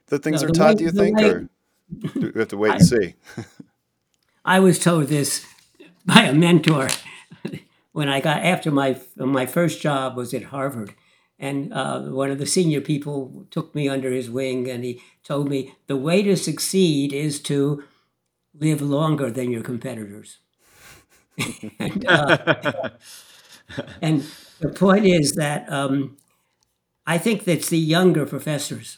[0.08, 0.70] that things no, are taught?
[0.70, 1.50] Way, do you think, way, or do
[2.16, 3.16] we have to wait I, and see?
[4.46, 5.46] I was told this
[6.06, 6.90] by a mentor
[7.92, 10.94] when I got after my my first job was at Harvard
[11.40, 15.50] and uh, one of the senior people took me under his wing and he told
[15.50, 17.84] me the way to succeed is to
[18.54, 20.40] live longer than your competitors.
[21.80, 22.90] and, uh,
[24.02, 24.26] and,
[24.60, 26.18] the point is that um,
[27.08, 28.98] I think that's the younger professors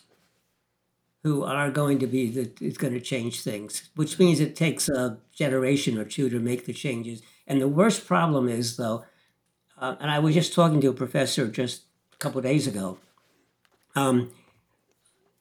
[1.23, 4.89] who are going to be that is going to change things, which means it takes
[4.89, 7.21] a generation or two to make the changes.
[7.45, 9.05] And the worst problem is, though,
[9.77, 12.97] uh, and I was just talking to a professor just a couple days ago.
[13.95, 14.31] Um,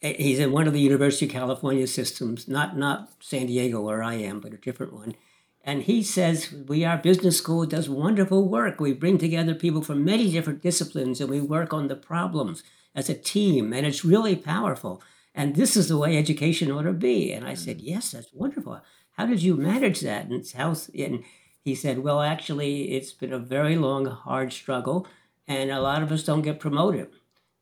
[0.01, 4.15] he's in one of the University of California systems, not not San Diego where I
[4.15, 5.15] am, but a different one.
[5.63, 8.81] And he says we our business school does wonderful work.
[8.81, 12.63] We bring together people from many different disciplines, and we work on the problems
[12.95, 15.03] as a team, and it's really powerful.
[15.35, 17.33] And this is the way education ought to be.
[17.33, 17.89] And I said, mm-hmm.
[17.89, 18.81] yes, that's wonderful.
[19.13, 20.27] How did you manage that?
[20.27, 20.75] And how?
[20.99, 21.25] And
[21.63, 25.07] he said, well, actually, it's been a very long, hard struggle
[25.51, 27.09] and a lot of us don't get promoted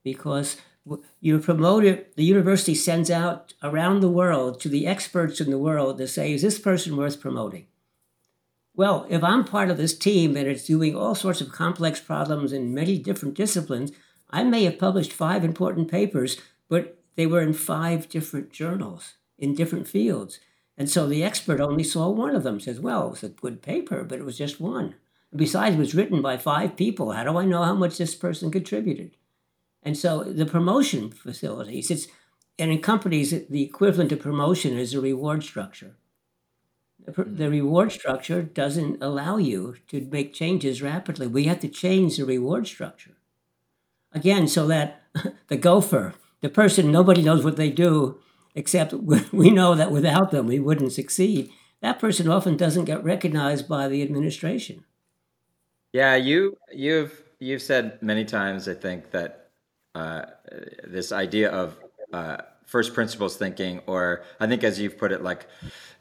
[0.04, 0.58] because
[1.20, 5.98] you're promoted the university sends out around the world to the experts in the world
[5.98, 7.66] to say is this person worth promoting
[8.74, 12.52] well if i'm part of this team and it's doing all sorts of complex problems
[12.52, 13.90] in many different disciplines
[14.30, 19.54] i may have published five important papers but they were in five different journals in
[19.54, 20.40] different fields
[20.78, 23.60] and so the expert only saw one of them says well it was a good
[23.60, 24.94] paper but it was just one
[25.34, 27.12] Besides, it was written by five people.
[27.12, 29.16] How do I know how much this person contributed?
[29.82, 32.08] And so the promotion facilities, it's
[32.58, 35.96] and in companies, the equivalent of promotion is a reward structure.
[37.06, 41.28] The, reward structure doesn't allow you to make changes rapidly.
[41.28, 43.14] We have to change the reward structure.
[44.12, 45.02] again, so that
[45.48, 48.18] the gopher, the person, nobody knows what they do,
[48.54, 48.92] except
[49.32, 51.50] we know that without them we wouldn't succeed.
[51.80, 54.84] That person often doesn't get recognized by the administration.
[55.92, 59.50] Yeah, you you've you've said many times, I think, that
[59.94, 60.22] uh,
[60.84, 61.76] this idea of
[62.12, 65.46] uh, first principles thinking, or I think as you've put it, like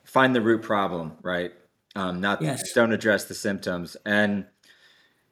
[0.03, 1.53] find the root problem, right?
[1.95, 2.73] Um, not yes.
[2.73, 4.45] don't address the symptoms, and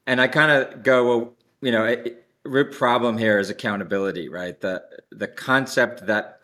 [0.08, 4.60] and I kind of go, well, you know, it, root problem here is accountability, right?
[4.60, 6.40] The the concept that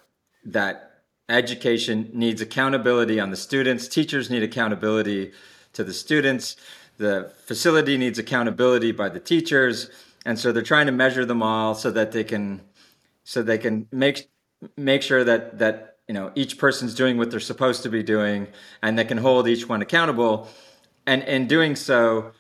[0.46, 5.32] that education needs accountability on the students, teachers need accountability
[5.74, 6.58] to the students,
[6.98, 9.90] the facility needs accountability by the teachers,
[10.26, 12.62] and so they're trying to measure them all so that they can
[13.24, 14.30] so they can make
[14.78, 18.48] make sure that that you know each person's doing what they're supposed to be doing
[18.82, 20.48] and they can hold each one accountable
[21.06, 22.32] and in doing so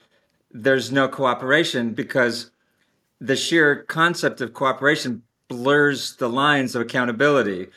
[0.52, 2.52] there's no cooperation because
[3.22, 7.68] the sheer concept of cooperation blurs the lines of accountability.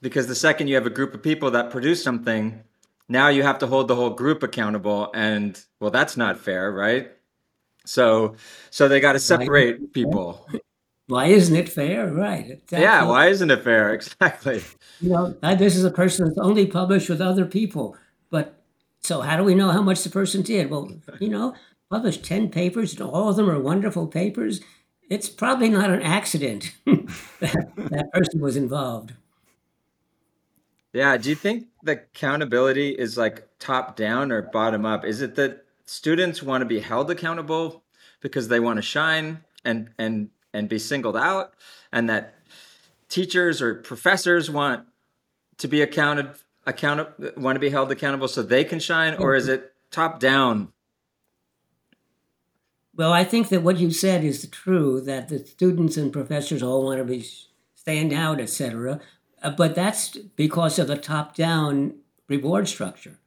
[0.00, 2.62] Because the second you have a group of people that produce something
[3.08, 7.10] now you have to hold the whole group accountable and well that's not fair right?
[7.84, 8.36] So
[8.70, 10.46] so they got to separate people.
[11.08, 12.10] Why isn't it fair?
[12.10, 12.80] Right exactly.
[12.80, 13.92] yeah why isn't it fair?
[13.94, 14.62] Exactly.
[15.00, 17.96] You know this is a person that's only published with other people
[18.30, 18.62] but
[19.00, 20.70] so how do we know how much the person did?
[20.70, 21.54] Well you know
[21.90, 24.60] published 10 papers and all of them are wonderful papers
[25.12, 29.12] it's probably not an accident that that person was involved.
[30.94, 31.18] Yeah.
[31.18, 35.04] Do you think the accountability is like top down or bottom up?
[35.04, 37.82] Is it that students want to be held accountable
[38.20, 41.52] because they want to shine and and and be singled out,
[41.92, 42.34] and that
[43.10, 44.86] teachers or professors want
[45.58, 46.30] to be accounted
[46.66, 50.71] account want to be held accountable so they can shine, or is it top down
[52.94, 56.84] well, I think that what you said is true that the students and professors all
[56.84, 57.24] want to be
[57.74, 59.00] stand out, etc.
[59.42, 61.94] Uh, but that's because of the top-down
[62.28, 63.18] reward structure.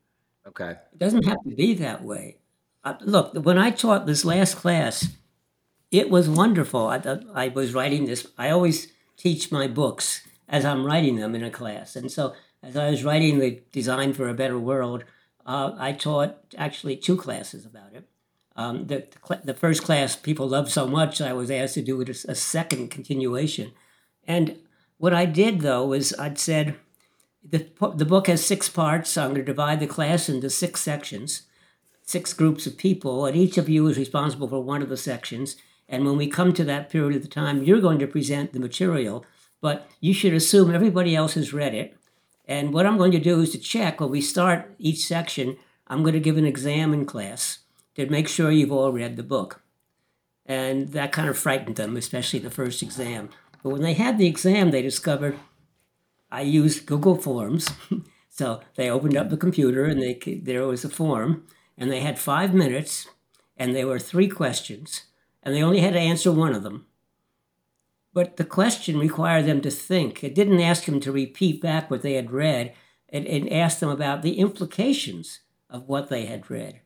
[0.47, 0.71] Okay.
[0.93, 2.37] It doesn't have to be that way.
[2.83, 5.09] Uh, look, when I taught this last class,
[5.91, 6.87] it was wonderful.
[6.87, 7.01] I,
[7.33, 8.27] I was writing this.
[8.37, 12.77] I always teach my books as I'm writing them in a class, and so as
[12.77, 15.03] I was writing the Design for a Better World,
[15.45, 18.07] uh, I taught actually two classes about it.
[18.55, 19.07] Um, the,
[19.43, 22.89] the first class people loved so much, I was asked to do a, a second
[22.89, 23.73] continuation.
[24.25, 24.57] And
[24.97, 26.75] what I did though was I'd said,
[27.43, 29.11] the, the book has six parts.
[29.11, 31.43] So I'm going to divide the class into six sections,
[32.01, 35.57] six groups of people, and each of you is responsible for one of the sections.
[35.87, 38.59] And when we come to that period of the time, you're going to present the
[38.59, 39.23] material,
[39.61, 41.95] but you should assume everybody else has read it.
[42.47, 46.01] And what I'm going to do is to check when we start each section, I'm
[46.01, 47.59] going to give an exam in class
[47.95, 49.61] to make sure you've all read the book.
[50.45, 53.29] And that kind of frightened them, especially the first exam.
[53.63, 55.39] But when they had the exam, they discovered
[56.31, 57.69] I used Google Forms.
[58.29, 61.45] so they opened up the computer and they, there was a form,
[61.77, 63.07] and they had five minutes,
[63.57, 65.03] and there were three questions,
[65.41, 66.85] and they only had to answer one of them.
[68.13, 70.23] But the question required them to think.
[70.23, 72.73] It didn't ask them to repeat back what they had read,
[73.07, 76.81] it, it asked them about the implications of what they had read.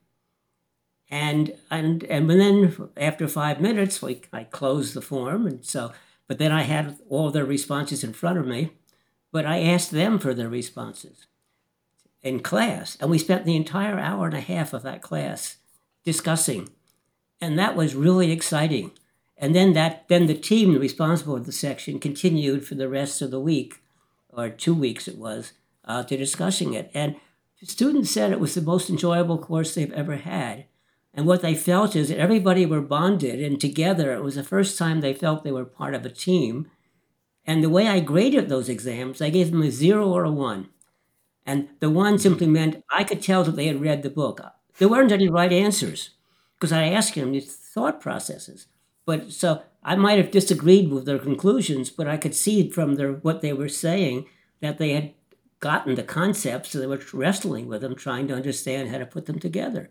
[1.10, 5.92] And and and then after five minutes, we, I closed the form, and so.
[6.28, 8.74] But then I had all their responses in front of me,
[9.32, 11.26] but I asked them for their responses
[12.22, 15.58] in class, and we spent the entire hour and a half of that class
[16.04, 16.70] discussing,
[17.42, 18.92] and that was really exciting.
[19.38, 23.32] And then that then the team responsible for the section continued for the rest of
[23.32, 23.82] the week,
[24.30, 25.54] or two weeks it was,
[25.86, 26.92] uh, to discussing it.
[26.94, 27.16] And
[27.64, 30.66] students said it was the most enjoyable course they've ever had
[31.14, 34.14] and what they felt is that everybody were bonded and together.
[34.14, 36.70] It was the first time they felt they were part of a team.
[37.46, 40.70] And the way I graded those exams, I gave them a zero or a one.
[41.46, 44.42] And the one simply meant I could tell that they had read the book.
[44.78, 46.12] There weren't any right answers
[46.56, 48.68] because I asked them these thought processes.
[49.06, 53.14] But so I might have disagreed with their conclusions, but I could see from their
[53.14, 54.28] what they were saying
[54.62, 55.14] that they had
[55.60, 59.26] gotten the concepts, so they were wrestling with them, trying to understand how to put
[59.26, 59.90] them together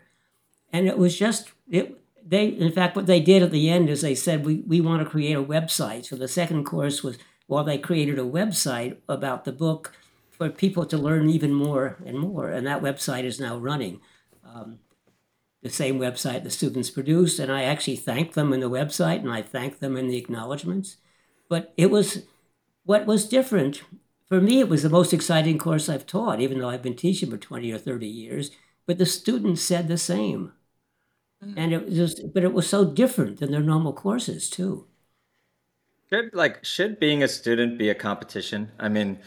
[0.73, 1.99] and it was just it
[2.29, 5.03] they in fact what they did at the end is they said we, we want
[5.03, 6.07] to create a website.
[6.07, 9.95] So the second course was well they created a website about the book
[10.31, 12.51] for people to learn even more and more.
[12.51, 14.01] And that website is now running.
[14.45, 14.79] Um,
[15.63, 19.33] the same website the students produced and i actually thanked them in the website and
[19.33, 20.99] i thanked them in the acknowledgments.
[21.49, 22.25] But it was
[22.85, 23.83] what was different
[24.27, 27.31] for me it was the most exciting course i've taught even though i've been teaching
[27.31, 28.51] for 20 or 30 years.
[28.87, 30.53] But the students said the same
[31.45, 31.55] Mm.
[31.57, 34.87] And it was just, but it was so different than their normal courses too.
[36.11, 38.73] Should like should being a student be a competition?
[38.79, 39.19] I mean,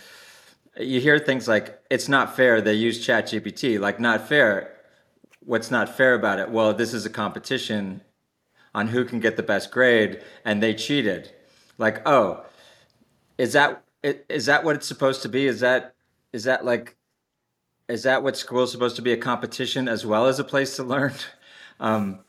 [0.80, 2.60] you hear things like it's not fair.
[2.60, 3.80] They use ChatGPT.
[3.80, 4.76] Like not fair.
[5.42, 6.50] What's not fair about it?
[6.50, 8.02] Well, this is a competition
[8.74, 11.32] on who can get the best grade, and they cheated.
[11.78, 12.46] Like, oh,
[13.38, 15.46] is that is that what it's supposed to be?
[15.48, 15.96] Is that
[16.34, 16.96] is that like
[17.88, 20.76] is that what school is supposed to be a competition as well as a place
[20.78, 21.14] to learn?
[21.82, 22.20] Um,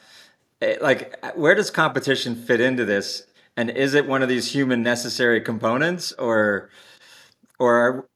[0.60, 3.26] it, like, where does competition fit into this?
[3.56, 6.70] And is it one of these human necessary components, or
[7.58, 8.08] or are,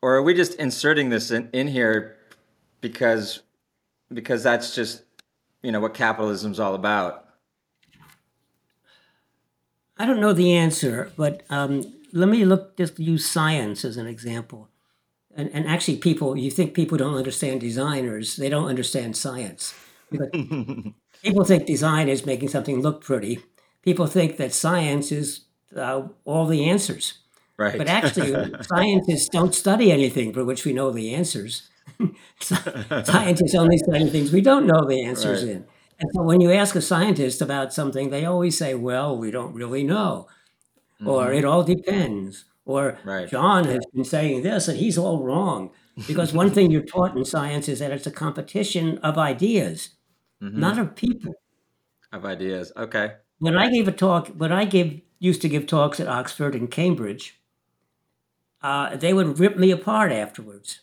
[0.00, 2.16] or are we just inserting this in, in here
[2.80, 3.42] because
[4.12, 5.02] because that's just
[5.62, 7.24] you know what capitalism's all about?
[9.98, 14.06] I don't know the answer, but um, let me look just use science as an
[14.06, 14.68] example.
[15.36, 19.74] And, and actually, people, you think people don't understand designers, they don't understand science.
[21.22, 23.40] People think design is making something look pretty.
[23.82, 25.44] People think that science is
[25.76, 27.18] uh, all the answers.
[27.56, 27.78] Right.
[27.78, 31.68] But actually, scientists don't study anything for which we know the answers.
[32.40, 35.56] scientists only study things we don't know the answers right.
[35.56, 35.66] in.
[36.00, 39.54] And so when you ask a scientist about something, they always say, well, we don't
[39.54, 40.26] really know,
[41.00, 41.08] mm-hmm.
[41.08, 43.28] or it all depends, or right.
[43.28, 45.70] John has been saying this and he's all wrong.
[46.06, 49.90] Because one thing you're taught in science is that it's a competition of ideas,
[50.42, 50.58] mm-hmm.
[50.58, 51.34] not of people.
[52.12, 52.72] Of ideas.
[52.76, 53.14] Okay.
[53.38, 56.70] When I gave a talk, when I gave used to give talks at Oxford and
[56.70, 57.40] Cambridge,
[58.62, 60.80] uh, they would rip me apart afterwards.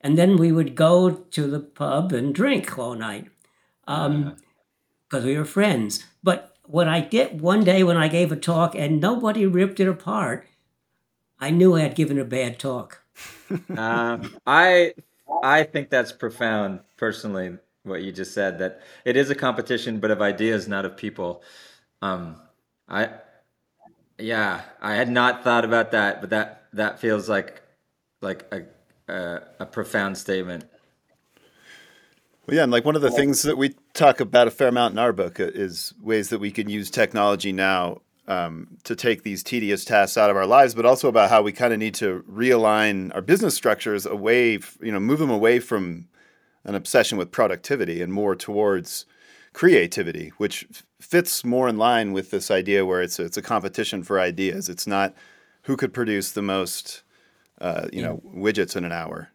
[0.00, 3.28] And then we would go to the pub and drink all night.
[3.86, 4.30] Um, uh
[5.10, 6.04] because we were friends.
[6.22, 9.88] But what I did one day when I gave a talk and nobody ripped it
[9.88, 10.46] apart,
[11.40, 12.99] I knew I had given a bad talk.
[13.76, 14.94] Um, I
[15.42, 17.58] I think that's profound, personally.
[17.82, 21.42] What you just said that it is a competition, but of ideas, not of people.
[22.02, 22.36] Um,
[22.88, 23.10] I
[24.18, 27.62] yeah, I had not thought about that, but that that feels like
[28.20, 30.64] like a a, a profound statement.
[32.46, 34.92] Well, yeah, and like one of the things that we talk about a fair amount
[34.92, 38.00] in our book is ways that we can use technology now
[38.30, 41.50] um, to take these tedious tasks out of our lives, but also about how we
[41.50, 46.06] kind of need to realign our business structures away, you know, move them away from
[46.62, 49.04] an obsession with productivity and more towards
[49.52, 50.64] creativity, which
[51.00, 54.68] fits more in line with this idea where it's a, it's a competition for ideas.
[54.68, 55.12] It's not
[55.62, 57.02] who could produce the most,
[57.60, 59.32] uh, you know, widgets in an hour.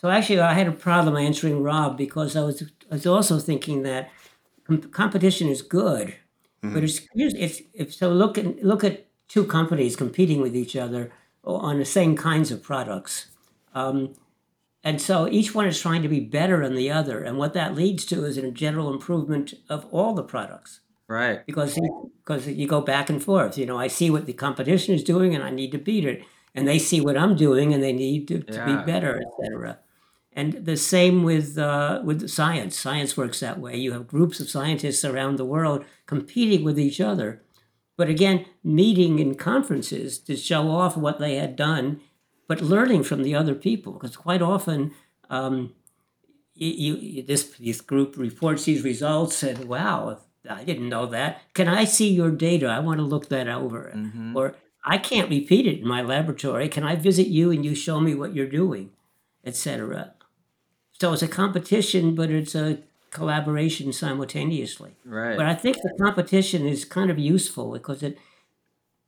[0.00, 3.82] So actually, I had a problem answering Robb because I was I was also thinking
[3.82, 4.10] that
[4.90, 6.16] competition is good,
[6.62, 6.74] mm-hmm.
[6.74, 11.10] but it's it's if so look at look at two companies competing with each other
[11.44, 13.26] on the same kinds of products.
[13.74, 14.14] Um,
[14.84, 17.22] and so each one is trying to be better than the other.
[17.22, 20.80] And what that leads to is a general improvement of all the products.
[21.08, 21.44] Right.
[21.46, 21.78] Because
[22.24, 23.56] because you go back and forth.
[23.58, 26.24] You know, I see what the competition is doing and I need to beat it.
[26.54, 29.78] And they see what I'm doing and they need to, to be better, etc.
[30.34, 32.78] And the same with uh, with science.
[32.78, 33.76] Science works that way.
[33.76, 37.42] You have groups of scientists around the world competing with each other,
[37.98, 42.00] but again, meeting in conferences to show off what they had done,
[42.48, 43.92] but learning from the other people.
[43.92, 44.92] Because quite often,
[45.28, 45.74] um,
[46.54, 50.18] you, you, this this group reports these results, and wow,
[50.48, 51.42] I didn't know that.
[51.52, 52.66] Can I see your data?
[52.66, 53.92] I want to look that over.
[53.94, 54.34] Mm-hmm.
[54.36, 56.68] Or I can't repeat it in my laboratory.
[56.68, 58.90] Can I visit you and you show me what you're doing,
[59.44, 60.14] etc.
[61.02, 62.78] So it's a competition, but it's a
[63.10, 64.94] collaboration simultaneously.
[65.04, 65.36] Right.
[65.36, 68.16] But I think the competition is kind of useful because it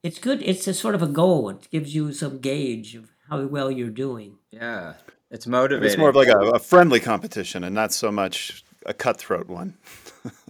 [0.02, 0.42] it's good.
[0.42, 1.50] It's a sort of a goal.
[1.50, 4.38] It gives you some gauge of how well you're doing.
[4.50, 4.94] Yeah,
[5.30, 5.86] it's motivating.
[5.86, 9.74] It's more of like a, a friendly competition and not so much a cutthroat one.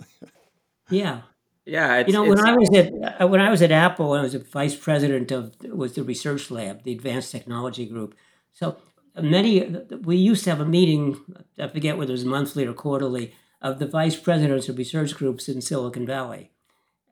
[0.89, 1.21] yeah.
[1.67, 4.35] Yeah, you know, when I was at uh, when I was at Apple, I was
[4.35, 8.15] a vice president of was the research lab, the Advanced Technology Group.
[8.55, 8.79] So
[9.23, 9.61] many
[10.03, 11.17] we used to have a meeting
[11.59, 13.33] i forget whether it was monthly or quarterly
[13.65, 16.51] of the vice presidents of research groups in silicon valley.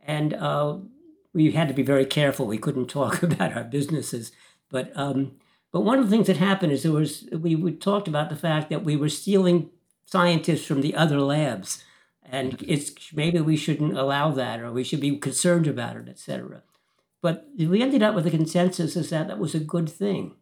[0.07, 0.77] And uh,
[1.33, 2.47] we had to be very careful.
[2.47, 4.31] We couldn't talk about our businesses.
[4.71, 5.33] But um,
[5.73, 8.37] but one of the things that happened is there was we, we talked about the
[8.37, 9.71] fact that we were stealing
[10.05, 11.83] scientists from the other labs.
[12.25, 16.63] And it's maybe we shouldn't allow that or we should be concerned about it etc
[17.23, 20.35] but we ended up with a consensus is that that was a good thing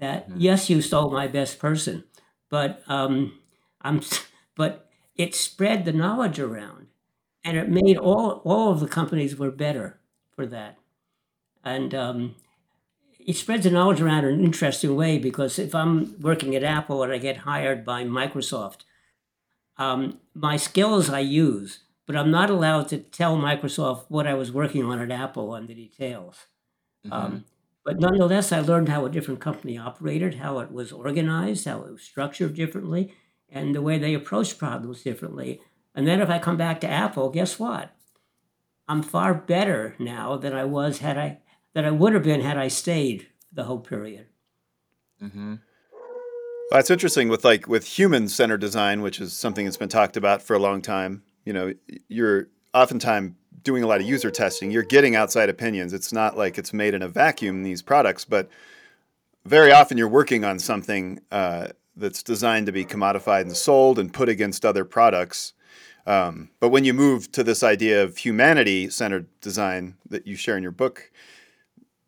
[0.00, 0.40] that mm-hmm.
[0.40, 2.04] yes, you stole my best person,
[2.48, 3.38] but um,
[3.80, 4.00] I'm,
[4.56, 6.88] but it spread the knowledge around,
[7.44, 10.00] and it made all all of the companies were better
[10.34, 10.78] for that,
[11.64, 12.34] and um,
[13.18, 17.02] it spreads the knowledge around in an interesting way because if I'm working at Apple
[17.02, 18.78] and I get hired by Microsoft,
[19.76, 24.50] um, my skills I use, but I'm not allowed to tell Microsoft what I was
[24.50, 26.46] working on at Apple on the details.
[27.06, 27.12] Mm-hmm.
[27.12, 27.44] Um,
[27.84, 31.92] but nonetheless, I learned how a different company operated, how it was organized, how it
[31.92, 33.14] was structured differently,
[33.48, 35.60] and the way they approached problems differently.
[35.94, 37.94] And then if I come back to Apple, guess what?
[38.88, 41.38] I'm far better now than I was had I
[41.74, 44.26] that I would have been had I stayed the whole period.
[45.22, 45.54] Mm-hmm.
[45.92, 50.16] Well, that's interesting with like with human centered design, which is something that's been talked
[50.16, 51.22] about for a long time.
[51.44, 51.72] You know,
[52.08, 54.70] you're oftentimes doing a lot of user testing.
[54.70, 55.92] You're getting outside opinions.
[55.92, 58.48] It's not like it's made in a vacuum these products, but
[59.44, 64.12] very often you're working on something uh, that's designed to be commodified and sold and
[64.12, 65.52] put against other products.
[66.06, 70.56] Um, but when you move to this idea of humanity centered design that you share
[70.56, 71.10] in your book,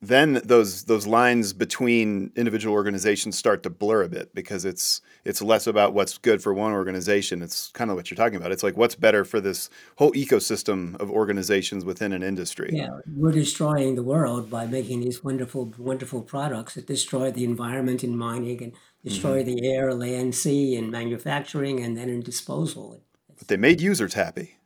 [0.02, 5.40] then those those lines between individual organizations start to blur a bit because it's it's
[5.40, 7.40] less about what's good for one organization.
[7.40, 8.50] It's kind of what you're talking about.
[8.50, 12.70] It's like what's better for this whole ecosystem of organizations within an industry.
[12.72, 18.02] Yeah, we're destroying the world by making these wonderful wonderful products that destroy the environment
[18.02, 18.72] in mining and
[19.04, 19.54] destroy mm-hmm.
[19.54, 23.00] the air, land, sea, in manufacturing, and then in disposal.
[23.38, 24.56] But they made users happy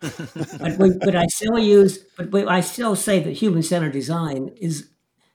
[0.00, 4.90] but, but I still use, but, but I still say that human centered design is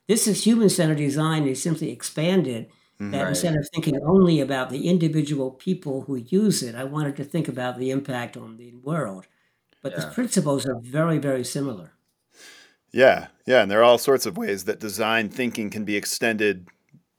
[0.08, 2.68] this is human centered design is simply expanded.
[3.00, 3.12] Mm-hmm.
[3.12, 3.30] That right.
[3.30, 7.48] instead of thinking only about the individual people who use it, I wanted to think
[7.48, 9.28] about the impact on the world.
[9.82, 10.06] But yeah.
[10.06, 11.94] the principles are very, very similar.
[12.92, 16.68] Yeah, yeah, and there are all sorts of ways that design thinking can be extended,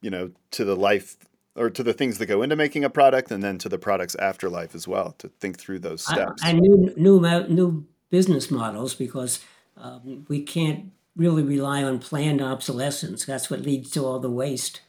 [0.01, 1.17] you know, to the life
[1.57, 4.17] or to the things that go into making a product and then to the product's
[4.17, 6.43] afterlife as well to think through those steps.
[6.45, 9.41] And new new new business models because
[9.77, 13.25] um, we can't really rely on planned obsolescence.
[13.25, 14.81] That's what leads to all the waste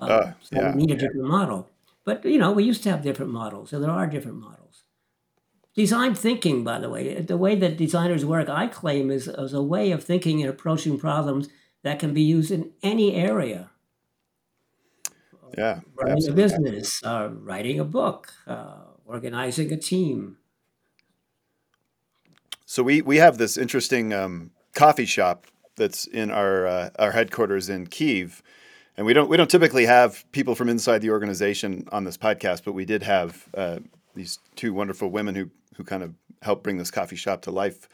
[0.00, 0.74] uh, uh, so yeah.
[0.74, 1.68] we need a different model.
[2.04, 4.84] But you know we used to have different models and there are different models.
[5.74, 9.62] Design thinking by the way the way that designers work i claim is, is a
[9.62, 11.48] way of thinking and approaching problems
[11.82, 13.69] that can be used in any area
[15.56, 16.42] yeah, running absolutely.
[16.42, 20.38] a business, uh, writing a book, uh, organizing a team.
[22.66, 25.46] So we we have this interesting um, coffee shop
[25.76, 28.42] that's in our uh, our headquarters in Kiev,
[28.96, 32.62] and we don't we don't typically have people from inside the organization on this podcast,
[32.64, 33.78] but we did have uh,
[34.14, 37.88] these two wonderful women who who kind of helped bring this coffee shop to life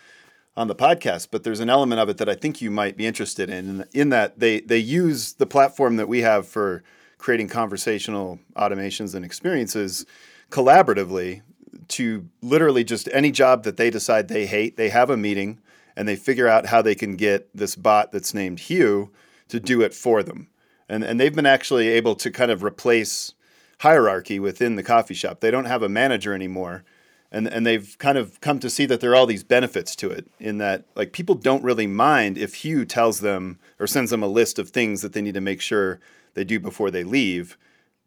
[0.56, 3.06] on the podcast, but there's an element of it that I think you might be
[3.06, 3.84] interested in.
[3.92, 6.82] In that they they use the platform that we have for
[7.26, 10.06] creating conversational automations and experiences
[10.48, 11.42] collaboratively
[11.88, 15.58] to literally just any job that they decide they hate, they have a meeting
[15.96, 19.10] and they figure out how they can get this bot that's named Hugh
[19.48, 20.46] to do it for them.
[20.88, 23.34] And, and they've been actually able to kind of replace
[23.80, 25.40] hierarchy within the coffee shop.
[25.40, 26.84] They don't have a manager anymore.
[27.32, 30.10] And, and they've kind of come to see that there are all these benefits to
[30.10, 34.22] it in that like people don't really mind if Hugh tells them or sends them
[34.22, 36.00] a list of things that they need to make sure
[36.34, 37.58] they do before they leave.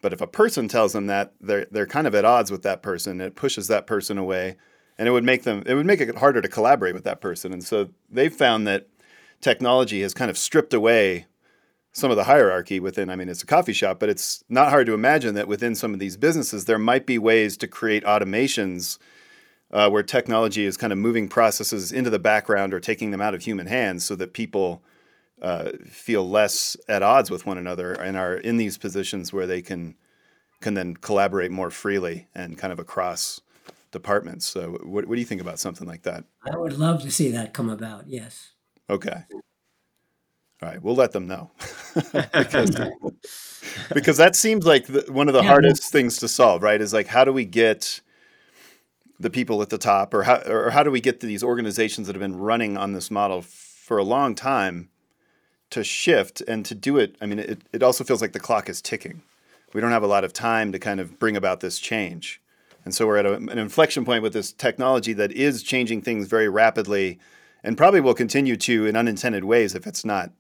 [0.02, 2.82] But if a person tells them that, they're they're kind of at odds with that
[2.82, 3.20] person.
[3.20, 4.56] It pushes that person away,
[4.98, 7.52] and it would make them it would make it harder to collaborate with that person.
[7.52, 8.88] And so they've found that
[9.42, 11.26] technology has kind of stripped away
[11.92, 13.10] some of the hierarchy within.
[13.10, 15.94] I mean, it's a coffee shop, but it's not hard to imagine that within some
[15.94, 18.98] of these businesses there might be ways to create automations.
[19.72, 23.36] Uh, where technology is kind of moving processes into the background or taking them out
[23.36, 24.82] of human hands so that people
[25.44, 29.62] uh, feel less at odds with one another and are in these positions where they
[29.62, 29.96] can
[30.62, 33.42] can then collaborate more freely and kind of across
[33.92, 34.46] departments.
[34.46, 36.26] So, what, what do you think about something like that?
[36.44, 38.08] I would love to see that come about.
[38.08, 38.52] Yes.
[38.90, 39.24] Okay.
[40.62, 41.52] All right, we'll let them know
[42.34, 42.78] because
[43.94, 46.82] because that seems like the, one of the yeah, hardest things to solve, right?
[46.82, 48.02] Is like how do we get
[49.20, 52.16] the people at the top, or how or how do we get these organizations that
[52.16, 54.90] have been running on this model for a long time
[55.70, 58.70] to shift and to do it, I mean, it, it also feels like the clock
[58.70, 59.22] is ticking.
[59.74, 62.42] We don't have a lot of time to kind of bring about this change.
[62.86, 66.28] And so we're at a, an inflection point with this technology that is changing things
[66.28, 67.20] very rapidly
[67.64, 70.32] and probably will continue to in unintended ways if it's not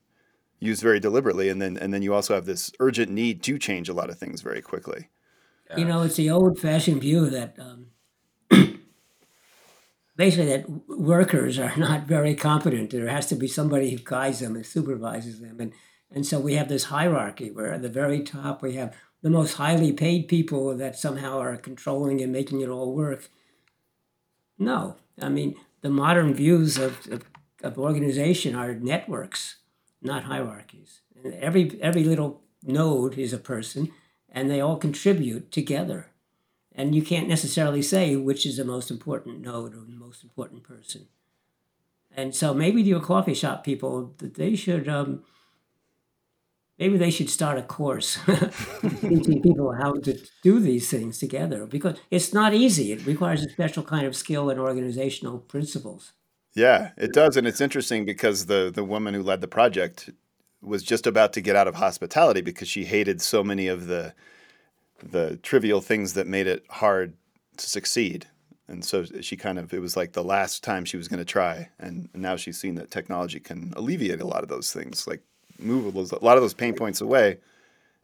[0.60, 1.50] used very deliberately.
[1.50, 4.18] And then, and then you also have this urgent need to change a lot of
[4.18, 5.10] things very quickly.
[5.70, 5.78] Yeah.
[5.78, 7.88] You know, it's the old fashioned view that um,
[10.16, 12.90] basically that workers are not very competent.
[12.90, 15.60] There has to be somebody who guides them and supervises them.
[15.60, 15.74] And,
[16.12, 19.56] and so we have this hierarchy where at the very top we have the most
[19.56, 23.30] highly paid people that somehow are controlling and making it all work.
[24.58, 27.24] No, I mean, the modern views of, of,
[27.64, 29.58] of organization are networks,
[30.02, 31.02] not hierarchies.
[31.40, 33.92] Every, every little node is a person,
[34.30, 36.12] and they all contribute together
[36.80, 40.64] and you can't necessarily say which is the most important node or the most important
[40.64, 41.08] person.
[42.16, 45.24] And so maybe your coffee shop people, that they should, um,
[46.78, 48.18] maybe they should start a course
[49.02, 52.94] teaching people how to do these things together because it's not easy.
[52.94, 56.14] It requires a special kind of skill and organizational principles.
[56.60, 60.10] Yeah, it does, and it's interesting because the the woman who led the project
[60.62, 64.14] was just about to get out of hospitality because she hated so many of the
[65.02, 67.14] the trivial things that made it hard
[67.56, 68.28] to succeed.
[68.68, 71.26] And so she kind of it was like the last time she was going to
[71.26, 75.22] try, and now she's seen that technology can alleviate a lot of those things, like
[75.60, 77.38] move a lot of those pain points away,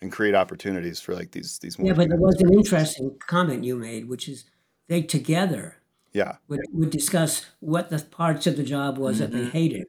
[0.02, 1.78] and create opportunities for like these these.
[1.78, 4.46] Yeah, but there was an interesting comment you made, which is
[4.88, 5.82] they together
[6.16, 9.24] yeah would, would discuss what the parts of the job was mm-hmm.
[9.24, 9.52] that they mm-hmm.
[9.52, 9.88] hated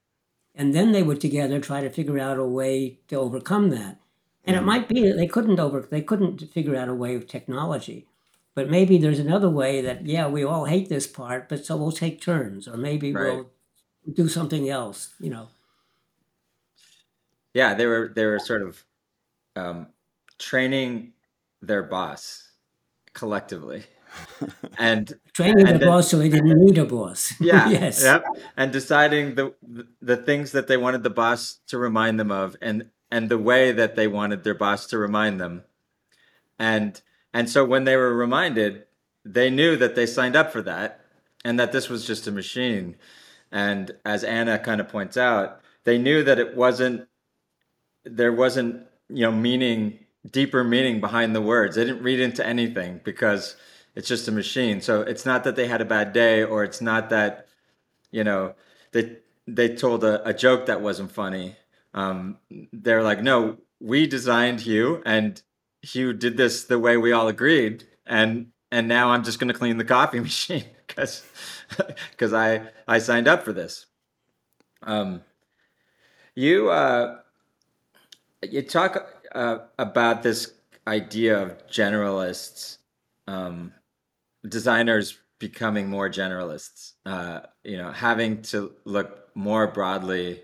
[0.54, 4.00] and then they would together try to figure out a way to overcome that
[4.44, 4.64] and mm-hmm.
[4.64, 8.06] it might be that they couldn't over they couldn't figure out a way with technology
[8.54, 11.92] but maybe there's another way that yeah we all hate this part but so we'll
[11.92, 13.34] take turns or maybe right.
[13.34, 13.50] we'll
[14.12, 15.48] do something else you know
[17.54, 18.82] yeah they were they were sort of
[19.54, 19.86] um,
[20.38, 21.12] training
[21.62, 22.50] their boss
[23.14, 23.84] collectively
[24.78, 27.34] and training and the boss so he didn't need a boss.
[27.40, 27.68] Yeah.
[27.68, 28.02] yes.
[28.02, 28.24] Yep.
[28.56, 29.54] And deciding the
[30.00, 33.72] the things that they wanted the boss to remind them of, and and the way
[33.72, 35.64] that they wanted their boss to remind them,
[36.58, 37.00] and
[37.32, 38.84] and so when they were reminded,
[39.24, 41.00] they knew that they signed up for that,
[41.44, 42.96] and that this was just a machine.
[43.52, 47.08] And as Anna kind of points out, they knew that it wasn't.
[48.04, 50.00] There wasn't you know meaning
[50.30, 51.76] deeper meaning behind the words.
[51.76, 53.56] They didn't read into anything because
[53.96, 54.80] it's just a machine.
[54.80, 57.48] So it's not that they had a bad day, or it's not that
[58.12, 58.54] you know
[58.92, 59.16] they
[59.48, 61.56] they told a, a joke that wasn't funny.
[61.94, 62.36] Um,
[62.72, 65.40] they're like, no, we designed Hugh, and
[65.80, 69.58] Hugh did this the way we all agreed, and and now I'm just going to
[69.58, 71.24] clean the coffee machine because
[72.10, 73.86] because I I signed up for this.
[74.82, 75.22] Um,
[76.34, 77.20] you uh,
[78.42, 80.52] you talk uh, about this
[80.86, 82.76] idea of generalists
[83.26, 83.72] um,
[84.48, 90.40] designers becoming more generalists, uh, you know, having to look more broadly,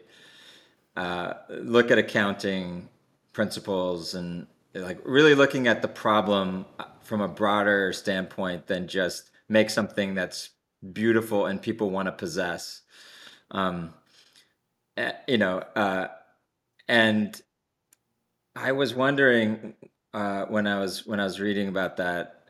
[0.96, 2.88] uh, look at accounting
[3.32, 6.66] principles and like really looking at the problem
[7.00, 10.50] from a broader standpoint than just make something that's
[10.92, 12.82] beautiful and people want to possess.
[13.50, 13.94] Um,
[14.96, 16.08] eh, you know, uh,
[16.88, 17.40] and
[18.54, 19.74] I was wondering
[20.12, 22.41] uh, when I was when I was reading about that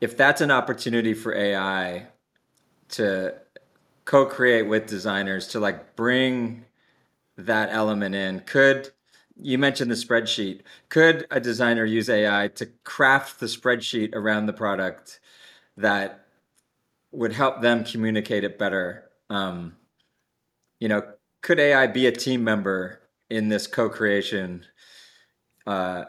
[0.00, 2.06] if that's an opportunity for AI
[2.90, 3.34] to
[4.04, 6.64] co-create with designers to like bring
[7.36, 8.90] that element in, could
[9.40, 10.62] you mentioned the spreadsheet?
[10.88, 15.20] Could a designer use AI to craft the spreadsheet around the product
[15.76, 16.26] that
[17.12, 19.10] would help them communicate it better?
[19.30, 19.76] Um,
[20.80, 21.02] you know,
[21.42, 24.64] could AI be a team member in this co-creation?
[25.66, 26.04] Uh,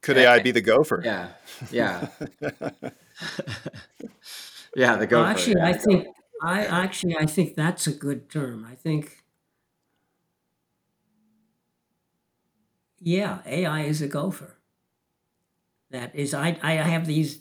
[0.00, 1.02] could AI be the gopher?
[1.04, 1.28] Yeah,
[1.70, 2.08] yeah.
[4.76, 5.18] yeah, the go.
[5.20, 6.06] Well, actually, I think
[6.42, 8.66] I actually I think that's a good term.
[8.70, 9.24] I think
[13.00, 14.56] yeah, AI is a gopher.
[15.90, 17.40] That is, I I have these.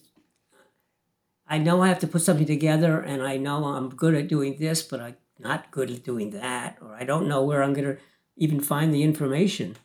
[1.48, 4.58] I know I have to put something together, and I know I'm good at doing
[4.58, 7.96] this, but I'm not good at doing that, or I don't know where I'm going
[7.96, 8.02] to
[8.36, 9.76] even find the information.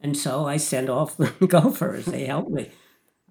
[0.00, 2.06] And so I send off the gophers.
[2.06, 2.70] They help me.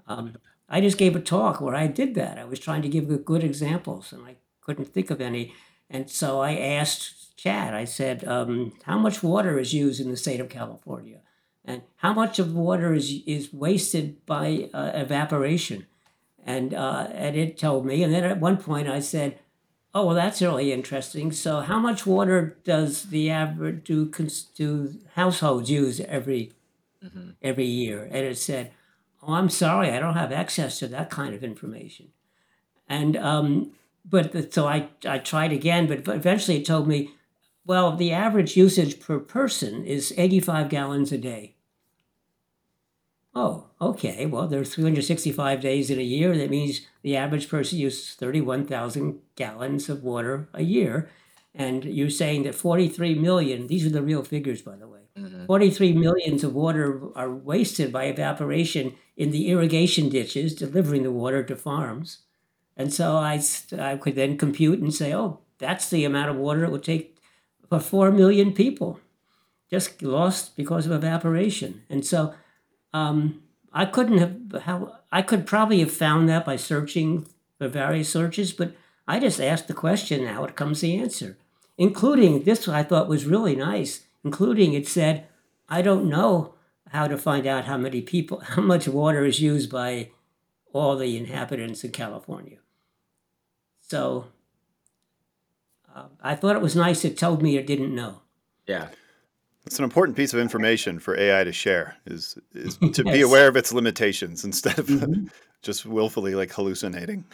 [0.07, 0.35] Um,
[0.69, 2.37] I just gave a talk where I did that.
[2.37, 5.53] I was trying to give good examples, and I couldn't think of any.
[5.89, 10.17] And so I asked Chad, I said, um, how much water is used in the
[10.17, 11.19] state of California?
[11.65, 15.85] And how much of water is, is wasted by uh, evaporation?
[16.45, 18.03] And, uh, and it told me.
[18.03, 19.39] And then at one point I said,
[19.93, 21.31] oh, well, that's really interesting.
[21.31, 24.11] So how much water does the average, do,
[24.55, 26.51] do households use every,
[27.03, 27.31] mm-hmm.
[27.41, 28.03] every year?
[28.03, 28.71] And it said,
[29.25, 32.09] oh, I'm sorry, I don't have access to that kind of information.
[32.87, 33.71] And, um,
[34.05, 37.11] but so I, I tried again, but eventually it told me,
[37.65, 41.55] well, the average usage per person is 85 gallons a day.
[43.35, 44.25] Oh, okay.
[44.25, 46.37] Well, there's 365 days in a year.
[46.37, 51.09] That means the average person uses 31,000 gallons of water a year.
[51.55, 55.45] And you're saying that 43 million, these are the real figures, by the way, mm-hmm.
[55.45, 61.43] 43 millions of water are wasted by evaporation in the irrigation ditches, delivering the water
[61.43, 62.19] to farms.
[62.75, 63.41] And so I,
[63.79, 67.17] I could then compute and say, oh, that's the amount of water it would take
[67.69, 68.99] for 4 million people
[69.69, 71.83] just lost because of evaporation.
[71.89, 72.33] And so
[72.93, 73.41] um,
[73.71, 78.53] I couldn't have, how, I could probably have found that by searching for various searches,
[78.53, 78.75] but
[79.07, 81.37] I just asked the question, now it comes the answer.
[81.77, 85.25] including this I thought was really nice, including it said,
[85.67, 86.53] I don't know
[86.93, 90.11] how to find out how many people, how much water is used by
[90.71, 92.57] all the inhabitants in California.
[93.81, 94.27] So
[95.93, 98.21] uh, I thought it was nice it told me it didn't know.
[98.67, 98.87] Yeah.
[99.65, 103.13] It's an important piece of information for AI to share is, is to yes.
[103.13, 105.27] be aware of its limitations instead of mm-hmm.
[105.61, 107.25] just willfully like hallucinating.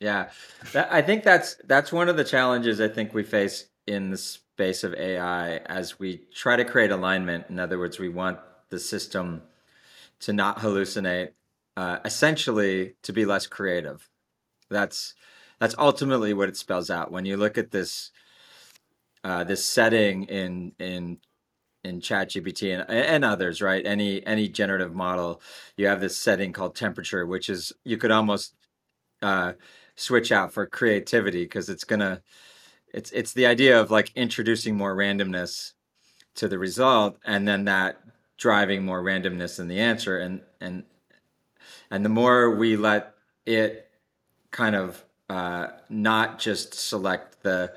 [0.00, 0.30] yeah.
[0.72, 4.38] That, I think that's that's one of the challenges I think we face in the
[4.58, 7.44] space of AI as we try to create alignment.
[7.48, 8.40] In other words, we want
[8.70, 9.42] the system
[10.18, 11.28] to not hallucinate,
[11.76, 14.08] uh, essentially to be less creative.
[14.68, 15.14] That's
[15.60, 17.12] that's ultimately what it spells out.
[17.12, 18.10] When you look at this
[19.22, 21.18] uh, this setting in in
[21.84, 23.86] in ChatGPT and and others, right?
[23.86, 25.40] Any any generative model,
[25.76, 28.56] you have this setting called temperature, which is you could almost
[29.22, 29.52] uh,
[29.94, 32.22] switch out for creativity because it's gonna
[32.92, 35.72] it's it's the idea of like introducing more randomness
[36.36, 38.00] to the result and then that
[38.38, 40.18] driving more randomness in the answer.
[40.18, 40.84] And and
[41.90, 43.14] and the more we let
[43.44, 43.90] it
[44.50, 47.72] kind of uh, not just select the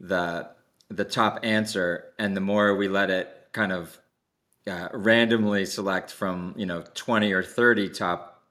[0.00, 0.50] the
[0.88, 3.98] the top answer and the more we let it kind of
[4.66, 8.42] uh, randomly select from you know 20 or 30 top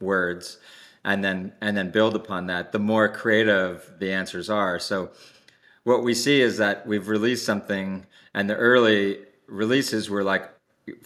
[0.00, 0.58] words
[1.04, 4.78] and then and then build upon that the more creative the answers are.
[4.78, 5.10] So
[5.84, 10.50] what we see is that we've released something and the early releases were like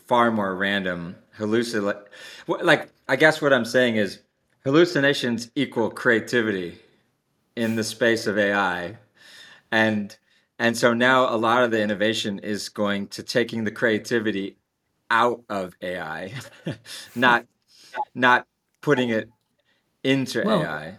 [0.06, 1.16] far more random.
[1.38, 1.82] Hallucin
[2.46, 4.20] like i guess what i'm saying is
[4.64, 6.78] hallucinations equal creativity
[7.56, 8.96] in the space of ai
[9.70, 10.16] and
[10.58, 14.56] and so now a lot of the innovation is going to taking the creativity
[15.10, 16.32] out of ai
[17.14, 17.46] not
[18.14, 18.46] not
[18.80, 19.28] putting it
[20.02, 20.98] into well, ai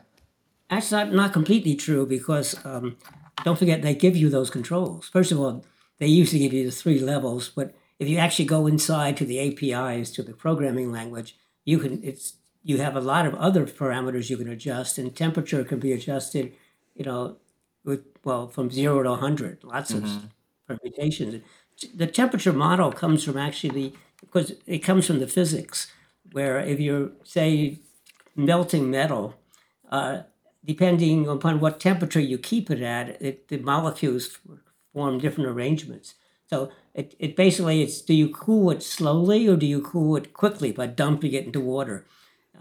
[0.70, 2.98] that's not, not completely true because um,
[3.44, 5.10] don't forget they give you those controls.
[5.10, 5.66] First of all,
[6.00, 9.40] they usually give you the three levels, but if you actually go inside to the
[9.40, 12.34] APIs to the programming language, you can it's
[12.64, 16.54] you have a lot of other parameters you can adjust, and temperature can be adjusted,
[16.96, 17.38] you know,
[17.84, 20.06] with well from zero to hundred, lots mm-hmm.
[20.06, 20.24] of
[20.68, 21.44] permutations.
[21.94, 25.92] The temperature model comes from actually because it comes from the physics,
[26.32, 27.80] where if you're say
[28.36, 29.36] melting metal,
[29.92, 30.24] uh,
[30.66, 34.40] depending upon what temperature you keep it at, it, the molecules
[34.94, 36.16] form different arrangements.
[36.48, 40.34] So it, it basically it's do you cool it slowly or do you cool it
[40.34, 42.06] quickly by dumping it into water?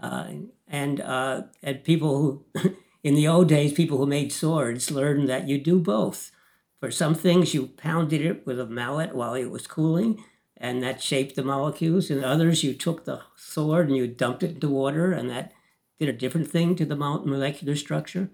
[0.01, 0.27] Uh,
[0.67, 5.47] and uh, and people who in the old days people who made swords learned that
[5.47, 6.31] you do both.
[6.79, 10.23] For some things you pounded it with a mallet while it was cooling,
[10.57, 12.09] and that shaped the molecules.
[12.09, 15.53] And others you took the sword and you dumped it into water, and that
[15.99, 18.29] did a different thing to the molecular structure.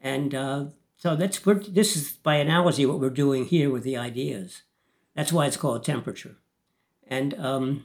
[0.00, 3.96] And uh, so that's what this is by analogy what we're doing here with the
[3.96, 4.62] ideas.
[5.14, 6.36] That's why it's called temperature.
[7.06, 7.84] And um,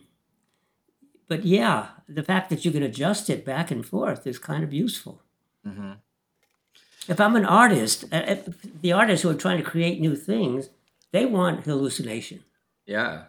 [1.27, 4.73] but yeah, the fact that you can adjust it back and forth is kind of
[4.73, 5.21] useful.
[5.65, 5.93] Mm-hmm.
[7.07, 8.35] If I'm an artist, uh,
[8.81, 10.69] the artists who are trying to create new things,
[11.11, 12.43] they want hallucination.
[12.85, 13.23] Yeah,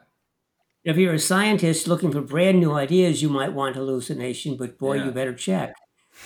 [0.85, 4.95] if you're a scientist looking for brand new ideas, you might want hallucination, but boy,
[4.95, 5.05] yeah.
[5.07, 5.75] you better check.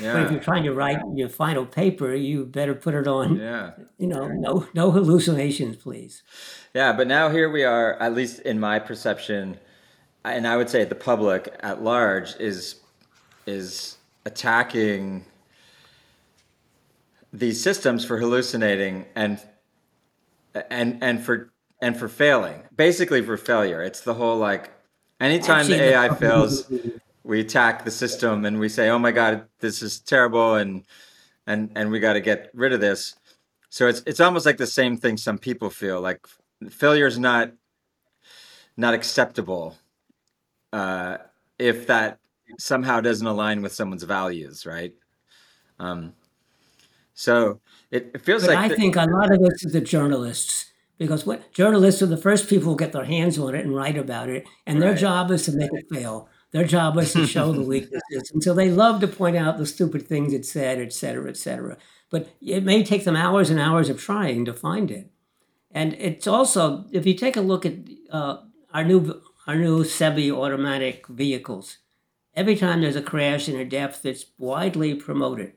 [0.01, 0.15] Yeah.
[0.15, 3.37] But if you're trying to write your final paper, you better put it on.
[3.37, 3.73] Yeah.
[3.99, 6.23] You know, no no hallucinations, please.
[6.75, 9.59] Yeah, but now here we are, at least in my perception,
[10.25, 12.77] and I would say the public at large is
[13.47, 15.25] is attacking
[17.33, 19.41] these systems for hallucinating and
[20.71, 21.52] and and for
[21.83, 23.83] and for failing, basically for failure.
[23.83, 24.71] It's the whole like
[25.21, 26.73] anytime the AI fails,
[27.25, 30.87] we attack the system and we say, "Oh my god, this is terrible," and
[31.47, 33.17] and and we got to get rid of this.
[33.69, 36.27] So it's it's almost like the same thing some people feel like
[36.71, 37.53] failure is not
[38.77, 39.77] not acceptable
[40.73, 41.19] uh,
[41.59, 42.21] if that
[42.59, 44.95] somehow doesn't align with someone's values, right?
[45.81, 46.13] Um,
[47.13, 47.61] so
[47.91, 50.72] it, it feels but like I think a lot of this is the journalists
[51.03, 53.99] because what journalists are the first people who get their hands on it and write
[53.99, 54.87] about it, and right.
[54.87, 56.29] their job is to make it fail.
[56.53, 59.67] Their job is to show the weaknesses, and so they love to point out the
[59.67, 61.77] stupid things it said, et cetera, et cetera.
[62.09, 65.11] But it may take them hours and hours of trying to find it.
[65.73, 67.75] And it's also, if you take a look at
[68.11, 68.39] uh,
[68.73, 71.79] our new our new semi-automatic vehicles,
[72.37, 75.55] every time there's a crash and a death, it's widely promoted.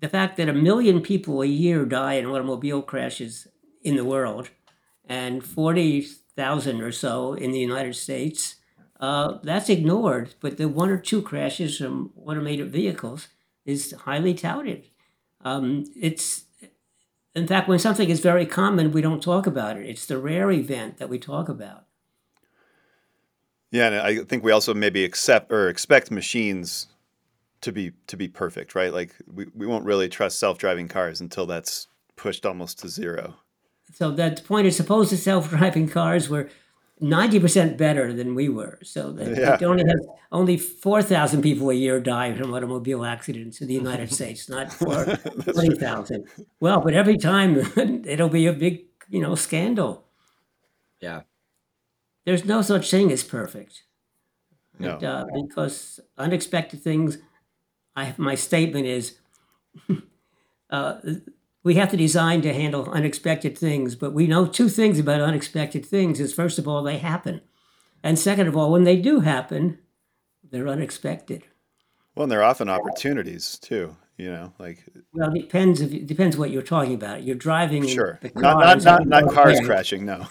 [0.00, 3.46] The fact that a million people a year die in automobile crashes
[3.84, 4.50] in the world
[5.06, 8.56] and 40,000 or so in the United States.
[8.98, 13.28] Uh, that's ignored, but the one or two crashes from automated vehicles
[13.64, 14.88] is highly touted.
[15.42, 16.44] Um, it's
[17.34, 19.86] in fact, when something is very common, we don't talk about it.
[19.88, 21.84] It's the rare event that we talk about.
[23.72, 26.86] Yeah, and I think we also maybe accept or expect machines
[27.62, 28.92] to be to be perfect, right?
[28.92, 33.34] Like we, we won't really trust self-driving cars until that's pushed almost to zero.
[33.92, 36.50] So that point is supposed to self-driving cars were
[37.00, 38.78] 90% better than we were.
[38.82, 39.66] So that yeah.
[39.66, 40.00] only have
[40.32, 46.26] only 4,000 people a year die from automobile accidents in the United States, not 20,000.
[46.60, 47.56] Well, but every time
[48.06, 50.04] it'll be a big, you know, scandal.
[51.00, 51.22] Yeah.
[52.24, 53.82] There's no such thing as perfect.
[54.78, 54.94] No.
[54.94, 57.18] And, uh, because unexpected things,
[57.94, 59.18] I, my statement is
[60.70, 60.94] uh,
[61.64, 65.84] we have to design to handle unexpected things, but we know two things about unexpected
[65.84, 67.40] things is first of all, they happen.
[68.02, 69.78] And second of all, when they do happen,
[70.48, 71.44] they're unexpected.
[72.14, 73.96] Well, and they're often opportunities too.
[74.16, 74.78] You know, like
[75.12, 77.24] well, it depends if it depends what you're talking about.
[77.24, 80.04] You're driving sure, not not not, not cars crashing.
[80.04, 80.28] No,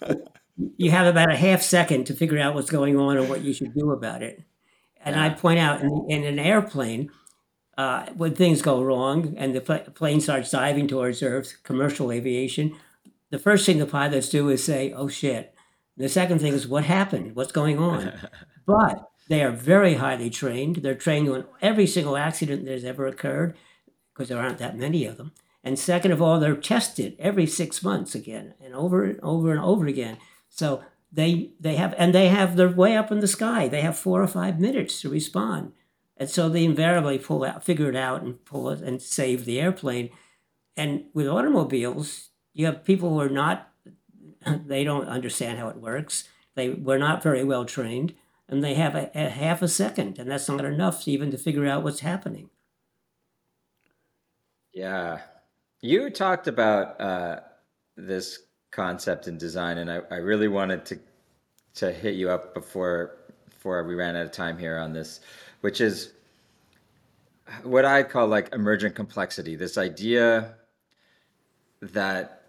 [0.78, 3.52] you have about a half second to figure out what's going on and what you
[3.52, 4.42] should do about it.
[5.04, 7.10] And I point out in, in an airplane,
[7.80, 12.76] uh, when things go wrong and the pl- plane starts diving towards Earth, commercial aviation,
[13.30, 15.54] the first thing the pilots do is say, "Oh shit."
[15.96, 17.34] The second thing is, "What happened?
[17.34, 18.12] What's going on?"
[18.66, 20.76] but they are very highly trained.
[20.76, 23.56] They're trained on every single accident that has ever occurred,
[24.12, 25.32] because there aren't that many of them.
[25.64, 29.60] And second of all, they're tested every six months again and over and over and
[29.60, 30.18] over again.
[30.50, 33.68] So they they have and they have their way up in the sky.
[33.68, 35.72] They have four or five minutes to respond.
[36.20, 39.58] And so they invariably pull out, figure it out and pull it and save the
[39.58, 40.10] airplane.
[40.76, 43.68] And with automobiles, you have people who are not
[44.66, 46.28] they don't understand how it works.
[46.54, 48.14] They were not very well trained
[48.50, 51.66] and they have a, a half a second, and that's not enough even to figure
[51.66, 52.50] out what's happening.
[54.74, 55.20] Yeah.
[55.80, 57.40] You talked about uh,
[57.96, 58.40] this
[58.72, 60.98] concept in design, and I, I really wanted to
[61.72, 63.16] to hit you up before
[63.48, 65.20] before we ran out of time here on this,
[65.60, 66.12] which is
[67.62, 69.56] what I call like emergent complexity.
[69.56, 70.54] This idea
[71.80, 72.42] that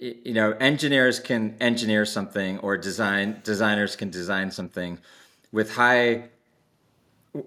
[0.00, 4.98] you know engineers can engineer something or design designers can design something
[5.52, 6.28] with high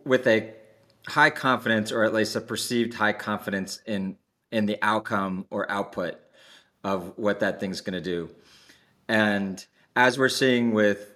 [0.06, 0.54] with a
[1.08, 4.18] high confidence or at least a perceived high confidence in
[4.52, 6.16] in the outcome or output
[6.84, 8.30] of what that thing's going to do.
[9.08, 9.64] And
[9.96, 11.15] as we're seeing with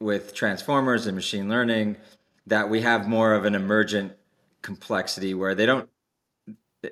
[0.00, 1.96] with transformers and machine learning,
[2.46, 4.12] that we have more of an emergent
[4.62, 5.88] complexity where they don't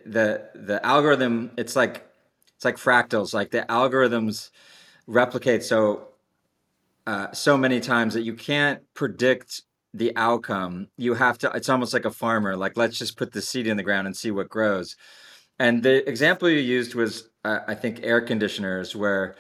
[0.07, 2.07] the the algorithm it's like
[2.55, 4.51] it's like fractals like the algorithms
[5.07, 6.09] replicate so
[7.07, 10.89] uh, so many times that you can't predict the outcome.
[10.97, 13.77] You have to it's almost like a farmer like let's just put the seed in
[13.77, 14.97] the ground and see what grows.
[15.59, 19.37] And the example you used was uh, I think air conditioners, where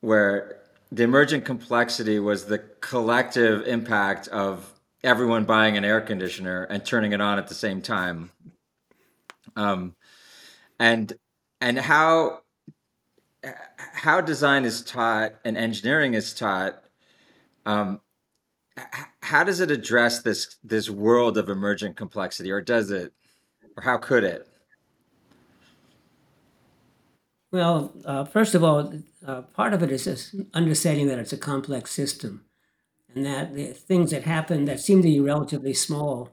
[0.00, 0.60] where
[0.92, 4.72] the emergent complexity was the collective impact of
[5.02, 8.30] everyone buying an air conditioner and turning it on at the same time.
[9.56, 9.94] Um,
[10.78, 11.12] and
[11.60, 12.42] and how
[13.74, 16.82] how design is taught and engineering is taught.
[17.64, 18.00] Um,
[19.22, 23.12] how does it address this this world of emergent complexity, or does it,
[23.76, 24.46] or how could it?
[27.56, 28.92] Well, uh, first of all,
[29.26, 32.44] uh, part of it is understanding that it's a complex system
[33.14, 36.32] and that the things that happen that seem to be relatively small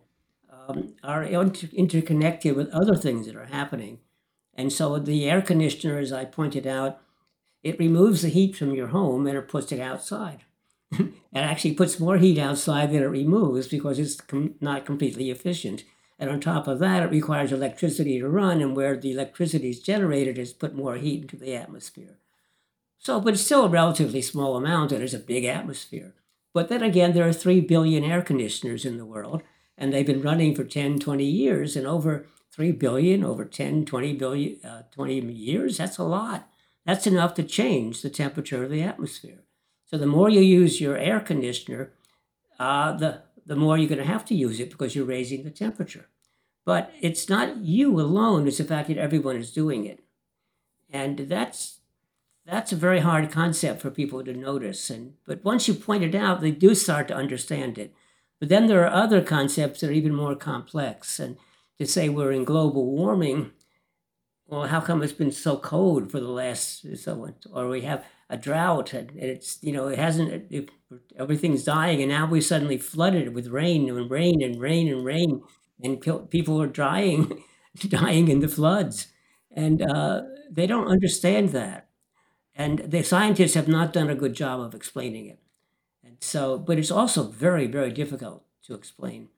[0.52, 4.00] um, are inter- interconnected with other things that are happening.
[4.54, 7.00] And so the air conditioner, as I pointed out,
[7.64, 10.44] it removes the heat from your home and it puts it outside.
[10.92, 15.86] it actually puts more heat outside than it removes because it's com- not completely efficient.
[16.24, 19.82] And on top of that, it requires electricity to run, and where the electricity is
[19.82, 22.18] generated is put more heat into the atmosphere.
[22.98, 26.14] So, but it's still a relatively small amount, and there's a big atmosphere.
[26.54, 29.44] But then again, there are 3 billion air conditioners in the world,
[29.78, 34.14] and they've been running for 10, 20 years, and over 3 billion, over 10, 20
[34.14, 36.48] billion, uh, 20 years, that's a lot.
[36.86, 39.44] That's enough to change the temperature of the atmosphere.
[39.84, 41.92] So the more you use your air conditioner,
[42.58, 45.52] uh, the, the more you're going to have to use it because you're raising the
[45.52, 46.06] temperature.
[46.66, 50.00] But it's not you alone, it's the fact that everyone is doing it.
[50.92, 51.80] And that's
[52.46, 54.90] that's a very hard concept for people to notice.
[54.90, 57.94] And but once you point it out, they do start to understand it.
[58.40, 61.20] But then there are other concepts that are even more complex.
[61.20, 61.38] And
[61.78, 63.52] to say we're in global warming,
[64.48, 68.06] well, how come it's been so cold for the last so on, or we have
[68.30, 70.70] a drought and it's you know it hasn't it,
[71.18, 75.42] everything's dying and now we're suddenly flooded with rain and rain and rain and rain
[75.82, 77.44] and people are dying,
[77.88, 79.08] dying in the floods.
[79.52, 81.88] and uh, they don't understand that,
[82.56, 85.40] and the scientists have not done a good job of explaining it.
[86.04, 89.30] And so, but it's also very, very difficult to explain.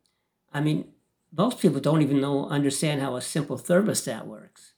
[0.54, 0.94] I mean,
[1.38, 4.74] most people don't even know understand how a simple thermostat works.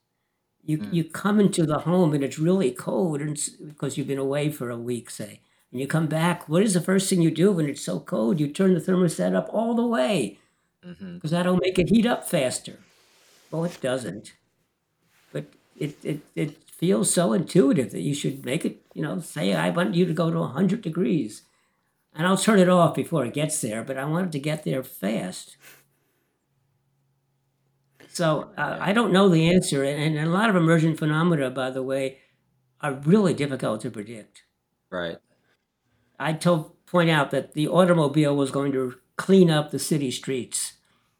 [0.63, 0.93] You Mm.
[0.93, 3.37] you come into the home and it's really cold, and
[3.67, 5.41] because you've been away for a week, say,
[5.71, 6.47] and you come back.
[6.49, 8.39] What is the first thing you do when it's so cold?
[8.39, 10.39] You turn the thermostat up all the way
[10.87, 12.79] hmm because that'll make it heat up faster.
[13.51, 14.33] Well, it doesn't,
[15.31, 15.45] but
[15.77, 18.81] it it it feels so intuitive that you should make it.
[18.93, 21.43] You know, say I want you to go to hundred degrees,
[22.15, 24.63] and I'll turn it off before it gets there, but I want it to get
[24.65, 25.57] there fast.
[28.09, 31.69] So uh, I don't know the answer, and, and a lot of emergent phenomena, by
[31.69, 32.19] the way,
[32.81, 34.43] are really difficult to predict.
[34.91, 35.17] Right.
[36.19, 40.73] I told point out that the automobile was going to clean up the city streets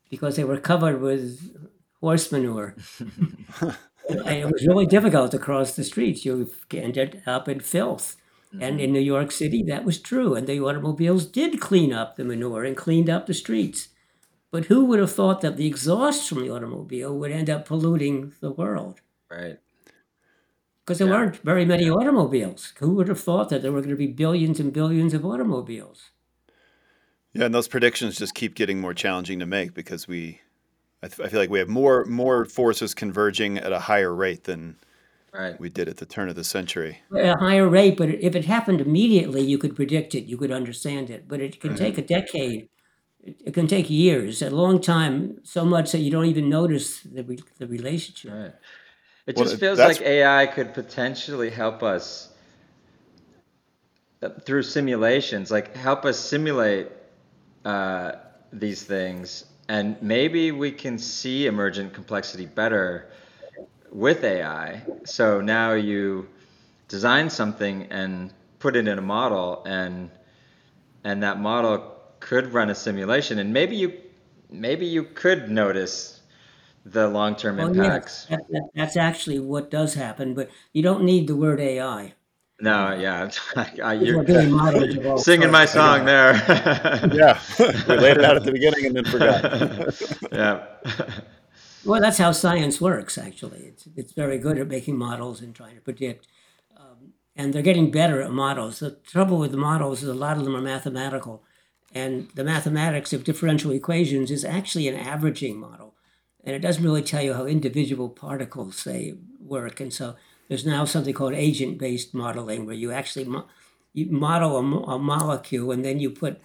[0.09, 1.55] because they were covered with
[2.01, 2.75] horse manure.
[4.25, 6.25] and it was really difficult to cross the streets.
[6.25, 8.15] You ended up in filth.
[8.59, 10.33] And hmm in New York City, that was true.
[10.33, 13.89] And the automobiles did clean up the manure and cleaned up the streets.
[14.51, 18.33] But who would have thought that the exhaust from the automobile would end up polluting
[18.41, 19.01] the world?
[19.29, 19.59] Right.
[20.83, 21.11] Because there Yeah.
[21.11, 22.73] weren't very many automobiles.
[22.79, 26.09] Who would have thought that there were going to be billions and billions of automobiles?
[27.37, 30.41] Yeah, and those predictions just keep getting more challenging to make because we,
[31.03, 34.45] I, th- I feel like we have more more forces converging at a higher rate
[34.45, 34.75] than
[35.33, 35.59] Right.
[35.59, 36.99] we did at the turn of the century.
[37.15, 40.51] at a higher rate, but if it happened immediately, you could predict it, you could
[40.51, 41.27] understand it.
[41.27, 41.79] But it can Right.
[41.79, 42.69] take a decade.
[43.23, 47.01] It it can take years, a long time, so much that you don't even notice
[47.01, 48.31] the re- the relationship.
[48.31, 48.53] Right.
[49.27, 52.29] It Well, just feels like AI could potentially help us
[54.23, 56.87] uh, through simulations, like help us simulate
[57.67, 58.13] uh,
[58.53, 63.09] these things, and maybe we can see emergent complexity better
[63.91, 64.83] with AI.
[65.05, 66.29] So now you
[66.87, 70.11] design something and put it in a model, and
[71.03, 73.93] and that model could run a simulation, and maybe you
[74.49, 76.21] maybe you could notice
[76.85, 78.27] the long-term Well, yes, impacts.
[78.29, 82.13] that, that, that's actually what does happen, but you don't need the word AI.
[82.59, 85.73] No, yeah, I, Because you're we're doing models of all singing my sorts.
[85.73, 86.33] song there.
[87.13, 90.31] Yeah, we laid it out at the beginning and then forgot.
[90.31, 90.65] yeah.
[91.85, 93.59] Well, that's how science works, actually.
[93.59, 96.27] It's, it's very good at making models and trying to predict.
[96.75, 98.79] Um, and they're getting better at models.
[98.79, 101.43] The trouble with the models is a lot of them are mathematical.
[101.93, 105.95] And the mathematics of differential equations is actually an averaging model.
[106.43, 109.79] And it doesn't really tell you how individual particles, say, work.
[109.79, 110.15] And so
[110.47, 113.47] there's now something called agent based modeling, where you actually mo-
[113.93, 116.41] you model a, mo- a molecule and then you put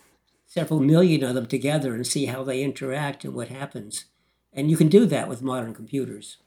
[0.46, 4.06] several million of them together and see how they interact and what happens.
[4.52, 6.38] And you can do that with modern computers.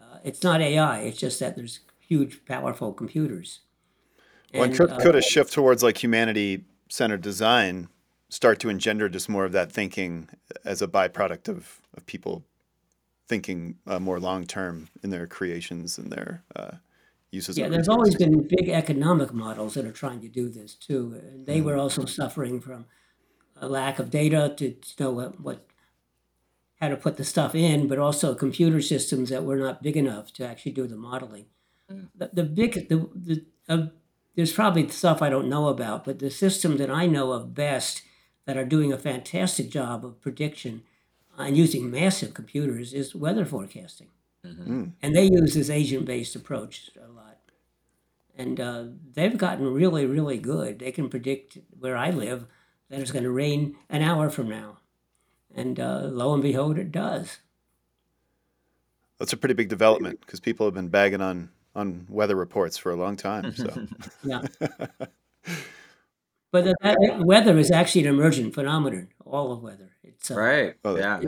[0.00, 3.60] Uh, it's not AI, it's just that there's huge, powerful computers.
[4.52, 7.88] Well, and could, uh, could a shift towards like humanity centered design
[8.28, 10.28] start to engender just more of that thinking
[10.64, 12.44] as a byproduct of, of people
[13.28, 16.72] thinking uh, more long term in their creations and their uh,
[17.30, 21.20] uses yeah, there's always been big economic models that are trying to do this too.
[21.22, 22.86] And they were also suffering from
[23.56, 25.66] a lack of data to know what, what
[26.80, 30.32] how to put the stuff in, but also computer systems that were not big enough
[30.32, 31.46] to actually do the modeling.
[31.88, 33.86] The, the big the, the uh,
[34.36, 38.02] there's probably stuff I don't know about, but the system that I know of best
[38.46, 40.82] that are doing a fantastic job of prediction
[41.36, 44.08] and using massive computers is weather forecasting.
[44.44, 44.92] Mm.
[45.02, 47.38] And they use this agent based approach a lot.
[48.36, 48.84] And uh,
[49.14, 50.78] they've gotten really, really good.
[50.78, 52.46] They can predict where I live
[52.88, 54.78] that it's going to rain an hour from now.
[55.54, 57.38] And uh, lo and behold, it does.
[59.18, 62.90] That's a pretty big development because people have been bagging on on weather reports for
[62.90, 63.54] a long time.
[63.54, 63.86] So
[64.24, 64.42] Yeah.
[66.52, 69.90] But the, that, weather is actually an emergent phenomenon, all of weather.
[70.20, 70.74] It's uh, Right.
[70.84, 71.20] oh, Yeah.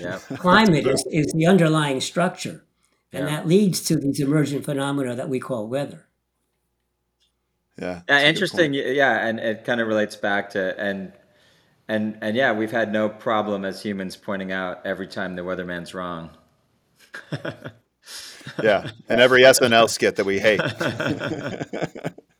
[0.00, 0.18] Yeah.
[0.36, 2.64] climate is, is the underlying structure.
[3.12, 3.36] And Yeah.
[3.36, 6.06] that leads to these emergent phenomena that we call weather.
[7.78, 8.74] Yeah, Yeah, that's a good interesting.
[8.74, 11.12] Yeah, and it kind of relates back to and
[11.88, 15.94] and and yeah, we've had no problem as humans pointing out every time the weatherman's
[15.94, 16.30] wrong.
[18.62, 20.60] Yeah, and every SNL skit that we hate.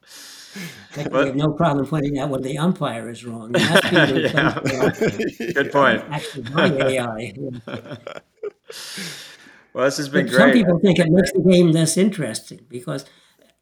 [1.05, 3.47] But- we have no problem pointing out when the umpire is wrong.
[3.47, 4.17] And that's being
[5.39, 5.53] Yeah.
[5.53, 6.03] Good point.
[6.11, 7.35] actually AI.
[9.73, 13.05] Well, this has been But some people think it makes the game less interesting because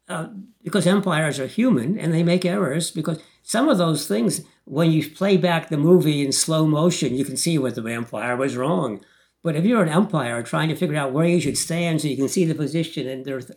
[0.07, 0.27] uh,
[0.63, 2.89] because umpires are human and they make errors.
[2.89, 7.25] Because some of those things, when you play back the movie in slow motion, you
[7.25, 9.03] can see what the umpire was wrong.
[9.43, 12.15] But if you're an umpire trying to figure out where you should stand so you
[12.15, 13.51] can see the position, and there's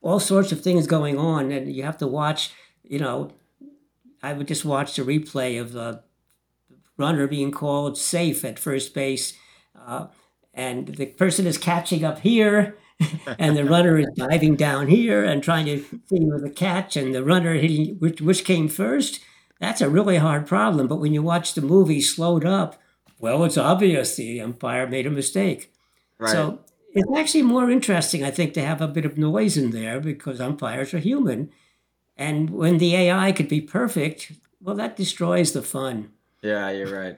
[0.00, 2.52] all sorts of things going on, and you have to watch,
[2.88, 3.32] you know,
[4.22, 6.02] I would just watch the replay of the
[6.96, 9.34] runner being called safe at first base,
[9.78, 10.06] uh,
[10.54, 12.76] and the person is catching up here,
[13.38, 17.14] and the runner is diving down here and trying to see with the catch, and
[17.14, 19.20] the runner hitting which which came first.
[19.60, 20.86] That's a really hard problem.
[20.86, 22.80] But when you watch the movie slowed up,
[23.18, 25.72] well, it's obvious the umpire made a mistake.
[26.18, 26.30] Right.
[26.30, 26.60] So
[26.92, 30.40] it's actually more interesting, I think, to have a bit of noise in there because
[30.40, 31.50] umpires are human.
[32.16, 36.12] And when the AI could be perfect, well, that destroys the fun.
[36.42, 37.16] Yeah, you're right.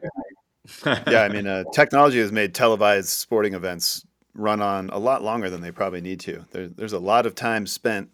[0.86, 5.50] yeah, I mean, uh, technology has made televised sporting events run on a lot longer
[5.50, 6.44] than they probably need to.
[6.52, 8.10] There, there's a lot of time spent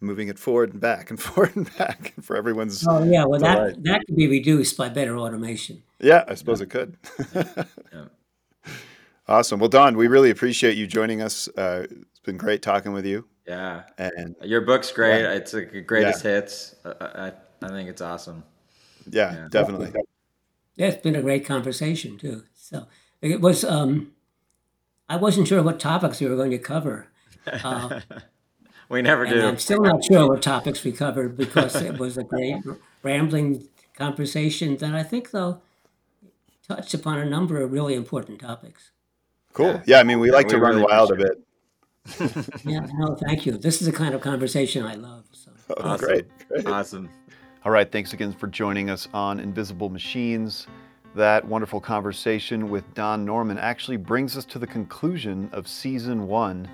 [0.00, 2.86] moving it forward and back and forward and back for everyone's.
[2.88, 3.74] Oh yeah, well delight.
[3.74, 5.82] that that could be reduced by better automation.
[6.00, 6.64] Yeah, I suppose yeah.
[6.64, 6.96] it could.
[7.92, 8.04] yeah.
[9.28, 9.60] Awesome.
[9.60, 11.48] Well, Don, we really appreciate you joining us.
[11.56, 13.26] Uh, it's been great talking with you.
[13.50, 15.22] Yeah, and your book's great.
[15.22, 15.32] Yeah.
[15.32, 16.30] It's like greatest yeah.
[16.30, 16.76] hits.
[16.84, 18.44] I, I think it's awesome.
[19.10, 19.92] Yeah, definitely.
[20.76, 22.44] Yeah, it's been a great conversation too.
[22.54, 22.86] So
[23.20, 23.64] it was.
[23.64, 24.12] Um,
[25.08, 27.08] I wasn't sure what topics we were going to cover.
[27.64, 28.00] Uh,
[28.90, 29.44] we never do.
[29.44, 32.58] I'm still not sure what topics we covered because it was a great
[33.02, 35.62] rambling conversation that I think, though,
[36.68, 38.90] touched upon a number of really important topics.
[39.54, 39.80] Cool.
[39.86, 41.42] Yeah, I mean, we like we to run wild a bit.
[42.64, 43.52] Yeah, no, thank you.
[43.52, 45.24] This is the kind of conversation I love.
[45.32, 45.50] So.
[45.70, 46.06] Oh, awesome.
[46.06, 46.66] great, great.
[46.66, 47.08] Awesome.
[47.64, 47.90] All right.
[47.90, 50.66] Thanks again for joining us on Invisible Machines.
[51.14, 56.68] That wonderful conversation with Don Norman actually brings us to the conclusion of season one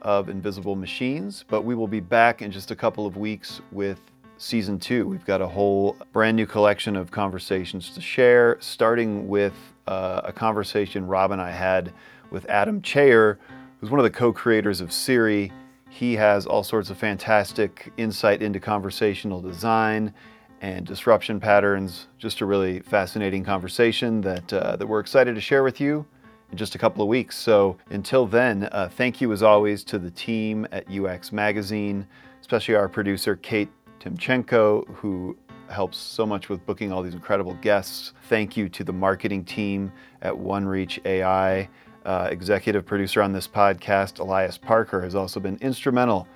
[0.00, 4.00] of Invisible Machines, but we will be back in just a couple of weeks with
[4.38, 5.06] season two.
[5.06, 9.54] We've got a whole brand new collection of conversations to share, starting with
[9.86, 11.92] uh, a conversation Robb and I had
[12.30, 13.38] with Adam Cheyer,
[13.82, 15.52] who's one of the co creators of Siri.
[15.90, 20.14] He has all sorts of fantastic insight into conversational design
[20.60, 22.06] and disruption patterns.
[22.16, 26.06] Just a really fascinating conversation that, uh, that we're excited to share with you
[26.52, 27.36] in just a couple of weeks.
[27.36, 32.06] So until then, uh, thank you as always to the team at UX Magazine,
[32.40, 33.68] especially our producer, Kate
[33.98, 35.36] Timchenko, who
[35.68, 38.12] helps so much with booking all these incredible guests.
[38.28, 41.68] Thank you to the marketing team at OneReach AI.
[42.04, 46.26] Uh, executive producer on this podcast, Elias Parker, has also been instrumental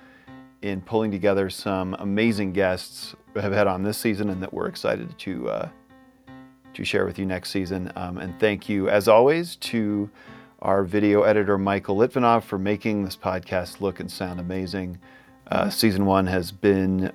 [0.61, 4.67] in pulling together some amazing guests we have had on this season and that we're
[4.67, 5.69] excited to uh,
[6.73, 7.91] to share with you next season.
[7.95, 10.09] Um, and thank you, as always, to
[10.61, 14.99] our video editor, Michael Litvinov, for making this podcast look and sound amazing.
[15.47, 17.11] Uh, season one has been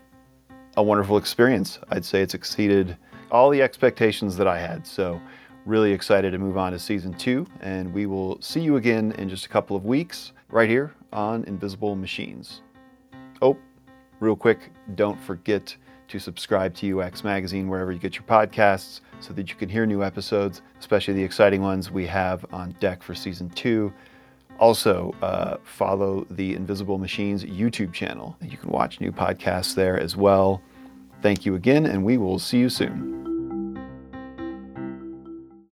[0.76, 1.78] a wonderful experience.
[1.90, 2.96] I'd say it's exceeded
[3.30, 4.86] all the expectations that I had.
[4.86, 5.20] So,
[5.64, 7.46] really excited to move on to season two.
[7.60, 11.44] And we will see you again in just a couple of weeks right here on
[11.44, 12.62] Invisible Machines.
[13.40, 13.56] Oh,
[14.20, 15.76] real quick, don't forget
[16.08, 19.86] to subscribe to UX Magazine wherever you get your podcasts so that you can hear
[19.86, 23.92] new episodes, especially the exciting ones we have on deck for season two.
[24.58, 28.36] Also, uh, follow the Invisible Machines YouTube channel.
[28.42, 30.60] You can watch new podcasts there as well.
[31.22, 33.31] Thank you again, and we will see you soon.